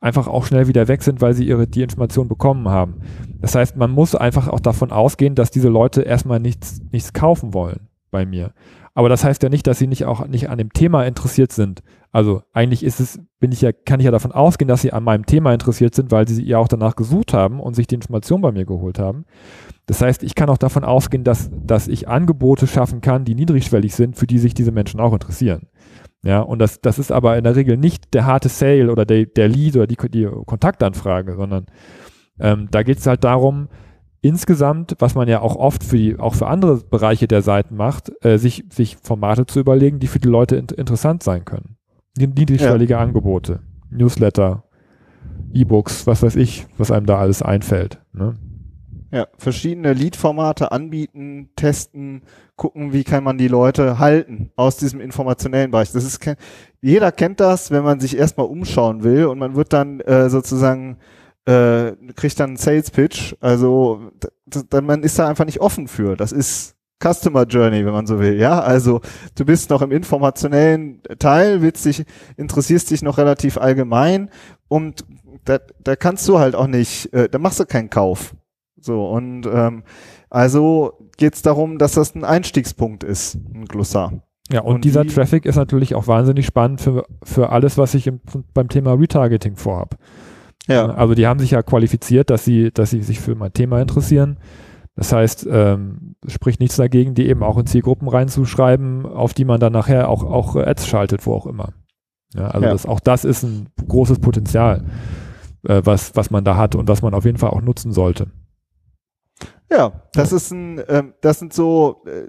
einfach 0.04 0.28
auch 0.28 0.44
schnell 0.44 0.68
wieder 0.68 0.86
weg 0.86 1.02
sind, 1.02 1.22
weil 1.22 1.32
sie 1.32 1.48
ihre 1.48 1.66
die 1.66 1.82
Information 1.82 2.28
bekommen 2.28 2.68
haben. 2.68 2.96
Das 3.40 3.54
heißt, 3.54 3.76
man 3.76 3.90
muss 3.90 4.14
einfach 4.14 4.48
auch 4.48 4.60
davon 4.60 4.92
ausgehen, 4.92 5.34
dass 5.34 5.50
diese 5.50 5.68
Leute 5.68 6.02
erstmal 6.02 6.40
nichts, 6.40 6.82
nichts 6.92 7.14
kaufen 7.14 7.54
wollen 7.54 7.88
bei 8.10 8.26
mir. 8.26 8.52
Aber 8.92 9.08
das 9.08 9.24
heißt 9.24 9.42
ja 9.42 9.48
nicht, 9.48 9.66
dass 9.66 9.78
sie 9.78 9.86
nicht 9.86 10.04
auch 10.04 10.26
nicht 10.26 10.50
an 10.50 10.58
dem 10.58 10.72
Thema 10.72 11.04
interessiert 11.04 11.52
sind. 11.52 11.82
Also 12.14 12.44
eigentlich 12.52 12.84
ist 12.84 13.00
es, 13.00 13.20
bin 13.40 13.50
ich 13.50 13.60
ja, 13.60 13.72
kann 13.72 13.98
ich 13.98 14.04
ja 14.04 14.12
davon 14.12 14.30
ausgehen, 14.30 14.68
dass 14.68 14.82
sie 14.82 14.92
an 14.92 15.02
meinem 15.02 15.26
Thema 15.26 15.52
interessiert 15.52 15.96
sind, 15.96 16.12
weil 16.12 16.28
sie 16.28 16.44
ja 16.44 16.58
auch 16.58 16.68
danach 16.68 16.94
gesucht 16.94 17.34
haben 17.34 17.58
und 17.58 17.74
sich 17.74 17.88
die 17.88 17.96
Information 17.96 18.40
bei 18.40 18.52
mir 18.52 18.64
geholt 18.64 19.00
haben. 19.00 19.24
Das 19.86 20.00
heißt, 20.00 20.22
ich 20.22 20.36
kann 20.36 20.48
auch 20.48 20.56
davon 20.56 20.84
ausgehen, 20.84 21.24
dass, 21.24 21.50
dass 21.52 21.88
ich 21.88 22.06
Angebote 22.06 22.68
schaffen 22.68 23.00
kann, 23.00 23.24
die 23.24 23.34
niedrigschwellig 23.34 23.96
sind, 23.96 24.16
für 24.16 24.28
die 24.28 24.38
sich 24.38 24.54
diese 24.54 24.70
Menschen 24.70 25.00
auch 25.00 25.12
interessieren. 25.12 25.66
Ja, 26.22 26.38
und 26.38 26.60
das, 26.60 26.80
das 26.80 27.00
ist 27.00 27.10
aber 27.10 27.36
in 27.36 27.42
der 27.42 27.56
Regel 27.56 27.76
nicht 27.76 28.14
der 28.14 28.26
harte 28.26 28.48
Sale 28.48 28.92
oder 28.92 29.04
der, 29.04 29.26
der 29.26 29.48
Lead 29.48 29.74
oder 29.74 29.88
die, 29.88 29.96
die 30.08 30.28
Kontaktanfrage, 30.46 31.34
sondern 31.34 31.66
ähm, 32.38 32.68
da 32.70 32.84
geht 32.84 32.98
es 32.98 33.08
halt 33.08 33.24
darum, 33.24 33.66
insgesamt, 34.20 34.94
was 35.00 35.16
man 35.16 35.26
ja 35.26 35.40
auch 35.40 35.56
oft 35.56 35.82
für 35.82 35.96
die, 35.96 36.16
auch 36.16 36.36
für 36.36 36.46
andere 36.46 36.76
Bereiche 36.76 37.26
der 37.26 37.42
Seiten 37.42 37.74
macht, 37.74 38.12
äh, 38.24 38.38
sich, 38.38 38.66
sich 38.70 38.98
Formate 39.02 39.46
zu 39.46 39.58
überlegen, 39.58 39.98
die 39.98 40.06
für 40.06 40.20
die 40.20 40.28
Leute 40.28 40.54
in, 40.54 40.66
interessant 40.66 41.24
sein 41.24 41.44
können. 41.44 41.76
Niedrigschwellige 42.16 42.94
ja. 42.94 43.00
Angebote, 43.00 43.60
Newsletter, 43.90 44.64
E-Books, 45.52 46.06
was 46.06 46.22
weiß 46.22 46.36
ich, 46.36 46.66
was 46.78 46.90
einem 46.90 47.06
da 47.06 47.18
alles 47.18 47.42
einfällt. 47.42 48.00
Ne? 48.12 48.34
Ja, 49.10 49.28
verschiedene 49.38 49.92
Lead-Formate 49.92 50.72
anbieten, 50.72 51.50
testen, 51.54 52.22
gucken, 52.56 52.92
wie 52.92 53.04
kann 53.04 53.22
man 53.22 53.38
die 53.38 53.48
Leute 53.48 54.00
halten 54.00 54.50
aus 54.56 54.76
diesem 54.76 55.00
informationellen 55.00 55.70
Bereich. 55.70 55.92
Das 55.92 56.04
ist 56.04 56.20
jeder 56.80 57.12
kennt 57.12 57.38
das, 57.38 57.70
wenn 57.70 57.84
man 57.84 58.00
sich 58.00 58.16
erstmal 58.16 58.46
umschauen 58.46 59.04
will 59.04 59.26
und 59.26 59.38
man 59.38 59.54
wird 59.54 59.72
dann 59.72 60.00
äh, 60.00 60.28
sozusagen 60.28 60.98
äh, 61.46 61.92
kriegt 62.16 62.40
dann 62.40 62.50
einen 62.50 62.56
Sales 62.56 62.90
Pitch. 62.90 63.34
Also 63.40 64.10
dann 64.70 64.84
man 64.84 65.02
ist 65.02 65.18
da 65.18 65.28
einfach 65.28 65.44
nicht 65.44 65.60
offen 65.60 65.88
für. 65.88 66.16
Das 66.16 66.32
ist 66.32 66.73
Customer 67.02 67.44
Journey, 67.44 67.84
wenn 67.84 67.92
man 67.92 68.06
so 68.06 68.18
will. 68.18 68.38
Ja, 68.38 68.60
also 68.60 69.00
du 69.34 69.44
bist 69.44 69.70
noch 69.70 69.82
im 69.82 69.92
informationellen 69.92 71.02
Teil, 71.18 71.62
willst 71.62 71.84
dich, 71.84 72.04
interessierst 72.36 72.90
dich 72.90 73.02
noch 73.02 73.18
relativ 73.18 73.58
allgemein 73.58 74.30
und 74.68 75.04
da, 75.44 75.58
da 75.82 75.96
kannst 75.96 76.26
du 76.28 76.38
halt 76.38 76.54
auch 76.54 76.66
nicht, 76.66 77.12
äh, 77.12 77.28
da 77.28 77.38
machst 77.38 77.60
du 77.60 77.66
keinen 77.66 77.90
Kauf. 77.90 78.34
So, 78.80 79.06
und 79.08 79.46
ähm, 79.46 79.82
also 80.30 81.08
geht 81.16 81.34
es 81.34 81.42
darum, 81.42 81.78
dass 81.78 81.92
das 81.92 82.14
ein 82.14 82.24
Einstiegspunkt 82.24 83.04
ist, 83.04 83.34
ein 83.34 83.66
Glossar. 83.66 84.12
Ja, 84.50 84.60
und, 84.60 84.76
und 84.76 84.84
dieser 84.84 85.04
die, 85.04 85.10
Traffic 85.10 85.46
ist 85.46 85.56
natürlich 85.56 85.94
auch 85.94 86.06
wahnsinnig 86.06 86.44
spannend 86.46 86.80
für, 86.80 87.06
für 87.22 87.50
alles, 87.50 87.78
was 87.78 87.94
ich 87.94 88.06
im, 88.06 88.20
beim 88.52 88.68
Thema 88.68 88.92
Retargeting 88.92 89.56
vorhab. 89.56 89.96
Ja. 90.66 90.86
Also 90.86 91.14
die 91.14 91.26
haben 91.26 91.40
sich 91.40 91.52
ja 91.52 91.62
qualifiziert, 91.62 92.30
dass 92.30 92.44
sie, 92.44 92.70
dass 92.72 92.90
sie 92.90 93.02
sich 93.02 93.20
für 93.20 93.34
mein 93.34 93.52
Thema 93.52 93.80
interessieren. 93.80 94.38
Das 94.96 95.12
heißt, 95.12 95.46
ähm, 95.50 96.14
spricht 96.26 96.60
nichts 96.60 96.76
dagegen, 96.76 97.14
die 97.14 97.26
eben 97.28 97.42
auch 97.42 97.58
in 97.58 97.66
Zielgruppen 97.66 98.08
reinzuschreiben, 98.08 99.06
auf 99.06 99.34
die 99.34 99.44
man 99.44 99.58
dann 99.58 99.72
nachher 99.72 100.08
auch, 100.08 100.22
auch 100.22 100.54
Ads 100.54 100.86
schaltet, 100.86 101.26
wo 101.26 101.34
auch 101.34 101.46
immer. 101.46 101.72
Ja, 102.34 102.48
also 102.48 102.66
ja. 102.66 102.72
Das, 102.72 102.86
auch 102.86 103.00
das 103.00 103.24
ist 103.24 103.42
ein 103.42 103.68
großes 103.88 104.20
Potenzial, 104.20 104.84
äh, 105.64 105.82
was, 105.84 106.14
was 106.14 106.30
man 106.30 106.44
da 106.44 106.56
hat 106.56 106.74
und 106.74 106.88
was 106.88 107.02
man 107.02 107.14
auf 107.14 107.24
jeden 107.24 107.38
Fall 107.38 107.50
auch 107.50 107.60
nutzen 107.60 107.92
sollte. 107.92 108.30
Ja, 109.70 110.02
das 110.12 110.32
ist 110.32 110.52
ein, 110.52 110.80
ähm, 110.88 111.14
das 111.20 111.40
sind 111.40 111.52
so 111.52 112.04
äh, 112.06 112.28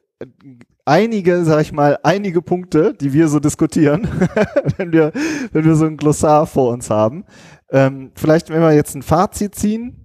einige, 0.85 1.43
sag 1.43 1.61
ich 1.61 1.71
mal, 1.71 1.99
einige 2.03 2.41
Punkte, 2.41 2.93
die 2.93 3.13
wir 3.13 3.27
so 3.27 3.39
diskutieren, 3.39 4.07
wenn 4.77 4.91
wir, 4.91 5.11
wenn 5.51 5.65
wir 5.65 5.75
so 5.75 5.85
ein 5.85 5.97
Glossar 5.97 6.47
vor 6.47 6.71
uns 6.71 6.89
haben. 6.89 7.25
Ähm, 7.69 8.11
vielleicht, 8.15 8.49
wenn 8.49 8.61
wir 8.61 8.73
jetzt 8.73 8.95
ein 8.95 9.03
Fazit 9.03 9.55
ziehen, 9.55 10.04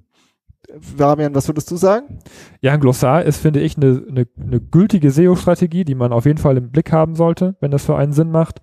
Fabian, 0.80 1.34
was 1.34 1.48
würdest 1.48 1.70
du 1.70 1.76
sagen? 1.76 2.18
Ja, 2.60 2.72
ein 2.72 2.80
Glossar 2.80 3.24
ist, 3.24 3.38
finde 3.38 3.60
ich, 3.60 3.76
eine, 3.76 4.04
eine, 4.08 4.26
eine 4.40 4.60
gültige 4.60 5.10
SEO-Strategie, 5.10 5.84
die 5.84 5.94
man 5.94 6.12
auf 6.12 6.26
jeden 6.26 6.38
Fall 6.38 6.56
im 6.56 6.70
Blick 6.70 6.92
haben 6.92 7.14
sollte, 7.14 7.56
wenn 7.60 7.70
das 7.70 7.84
für 7.84 7.96
einen 7.96 8.12
Sinn 8.12 8.30
macht. 8.30 8.60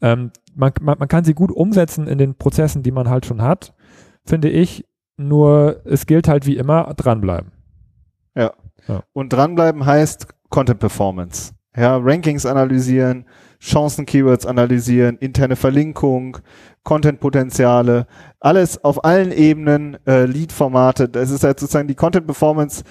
Ähm, 0.00 0.30
man, 0.54 0.72
man, 0.80 0.98
man 0.98 1.08
kann 1.08 1.24
sie 1.24 1.34
gut 1.34 1.50
umsetzen 1.50 2.06
in 2.06 2.18
den 2.18 2.36
Prozessen, 2.36 2.82
die 2.82 2.90
man 2.90 3.08
halt 3.08 3.26
schon 3.26 3.42
hat, 3.42 3.74
finde 4.24 4.50
ich. 4.50 4.86
Nur 5.16 5.82
es 5.84 6.06
gilt 6.06 6.26
halt 6.26 6.46
wie 6.46 6.56
immer 6.56 6.94
dranbleiben. 6.94 7.52
Ja. 8.34 8.52
ja. 8.88 9.02
Und 9.12 9.32
dranbleiben 9.32 9.84
heißt 9.84 10.26
Content 10.48 10.80
Performance. 10.80 11.52
Ja, 11.74 11.96
Rankings 11.96 12.44
analysieren, 12.44 13.24
Chancen-Keywords 13.60 14.44
analysieren, 14.44 15.16
interne 15.18 15.56
Verlinkung, 15.56 16.38
Content-Potenziale, 16.82 18.06
alles 18.40 18.84
auf 18.84 19.04
allen 19.04 19.32
Ebenen, 19.32 19.96
äh, 20.06 20.26
Lead-Formate. 20.26 21.08
Das 21.08 21.30
ist 21.30 21.44
halt 21.44 21.60
sozusagen 21.60 21.88
die 21.88 21.94
Content-Performance 21.94 22.84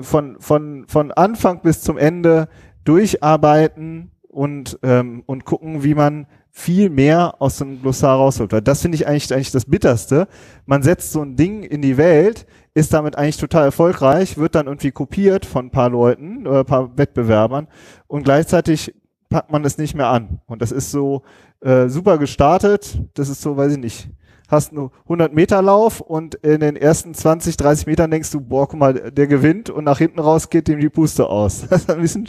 von, 0.00 0.36
von, 0.40 0.84
von 0.88 1.12
Anfang 1.12 1.60
bis 1.60 1.82
zum 1.82 1.98
Ende 1.98 2.48
durcharbeiten 2.84 4.10
und, 4.28 4.78
ähm, 4.82 5.24
und 5.26 5.44
gucken, 5.44 5.82
wie 5.82 5.94
man 5.94 6.26
viel 6.54 6.90
mehr 6.90 7.40
aus 7.40 7.62
einem 7.62 7.80
Glossar 7.80 8.18
rausholt. 8.18 8.52
Das 8.68 8.82
finde 8.82 8.96
ich 8.96 9.06
eigentlich, 9.06 9.32
eigentlich 9.32 9.50
das 9.50 9.64
Bitterste. 9.64 10.28
Man 10.66 10.82
setzt 10.82 11.10
so 11.10 11.22
ein 11.22 11.34
Ding 11.34 11.62
in 11.62 11.80
die 11.80 11.96
Welt, 11.96 12.46
ist 12.74 12.92
damit 12.92 13.16
eigentlich 13.16 13.38
total 13.38 13.64
erfolgreich, 13.64 14.36
wird 14.36 14.54
dann 14.54 14.66
irgendwie 14.66 14.92
kopiert 14.92 15.46
von 15.46 15.66
ein 15.66 15.70
paar 15.70 15.88
Leuten 15.88 16.46
oder 16.46 16.60
ein 16.60 16.66
paar 16.66 16.96
Wettbewerbern 16.96 17.68
und 18.06 18.24
gleichzeitig 18.24 18.94
packt 19.30 19.50
man 19.50 19.64
es 19.64 19.78
nicht 19.78 19.94
mehr 19.94 20.08
an. 20.08 20.40
Und 20.46 20.60
das 20.60 20.72
ist 20.72 20.90
so 20.90 21.22
äh, 21.62 21.88
super 21.88 22.18
gestartet. 22.18 22.98
Das 23.14 23.30
ist 23.30 23.40
so, 23.40 23.56
weiß 23.56 23.72
ich 23.72 23.78
nicht, 23.78 24.10
hast 24.52 24.72
einen 24.72 24.90
100 25.04 25.34
Meter 25.34 25.62
Lauf 25.62 26.00
und 26.00 26.36
in 26.36 26.60
den 26.60 26.76
ersten 26.76 27.14
20, 27.14 27.56
30 27.56 27.86
Metern 27.86 28.10
denkst 28.10 28.30
du, 28.30 28.40
boah, 28.40 28.68
guck 28.68 28.78
mal, 28.78 29.10
der 29.10 29.26
gewinnt 29.26 29.70
und 29.70 29.84
nach 29.84 29.98
hinten 29.98 30.20
raus 30.20 30.50
geht 30.50 30.68
dem 30.68 30.78
die 30.78 30.90
Puste 30.90 31.26
aus. 31.26 31.66
Das 31.72 31.82
ist 31.82 31.90
ein 31.90 32.00
bisschen 32.02 32.28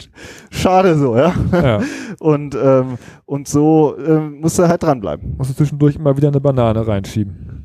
schade 0.50 0.96
so, 0.96 1.16
ja. 1.16 1.34
ja. 1.52 1.82
Und, 2.18 2.54
ähm, 2.54 2.96
und 3.26 3.46
so 3.46 3.94
ähm, 3.98 4.40
musst 4.40 4.58
du 4.58 4.66
halt 4.66 4.82
dranbleiben. 4.82 5.34
Musst 5.36 5.50
du 5.50 5.54
zwischendurch 5.54 5.96
immer 5.96 6.16
wieder 6.16 6.28
eine 6.28 6.40
Banane 6.40 6.86
reinschieben. 6.86 7.64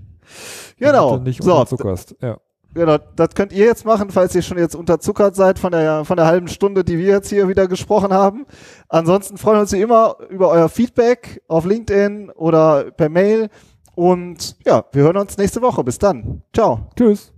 Genau. 0.77 1.17
Nicht 1.17 1.41
so, 1.41 1.63
zuckerst. 1.63 2.15
Ja. 2.21 2.37
Genau, 2.73 2.97
das 3.15 3.29
könnt 3.33 3.51
ihr 3.51 3.65
jetzt 3.65 3.85
machen, 3.85 4.11
falls 4.11 4.35
ihr 4.35 4.43
schon 4.43 4.59
jetzt 4.59 4.75
unterzuckert 4.75 5.35
seid 5.35 5.57
von 5.57 5.71
der, 5.71 6.05
von 6.05 6.17
der 6.17 6.27
halben 6.27 6.47
Stunde, 6.47 6.83
die 6.83 6.99
wir 6.99 7.07
jetzt 7.07 7.29
hier 7.29 7.47
wieder 7.47 7.67
gesprochen 7.67 8.13
haben. 8.13 8.45
Ansonsten 8.89 9.37
freuen 9.37 9.57
wir 9.57 9.61
uns 9.61 9.71
wie 9.71 9.81
immer 9.81 10.17
über 10.29 10.49
euer 10.49 10.69
Feedback 10.69 11.41
auf 11.47 11.65
LinkedIn 11.65 12.29
oder 12.29 12.91
per 12.91 13.09
Mail. 13.09 13.49
Und 13.95 14.57
ja, 14.65 14.85
wir 14.91 15.03
hören 15.03 15.17
uns 15.17 15.37
nächste 15.37 15.61
Woche. 15.61 15.83
Bis 15.83 15.99
dann. 15.99 16.41
Ciao. 16.53 16.89
Tschüss. 16.95 17.33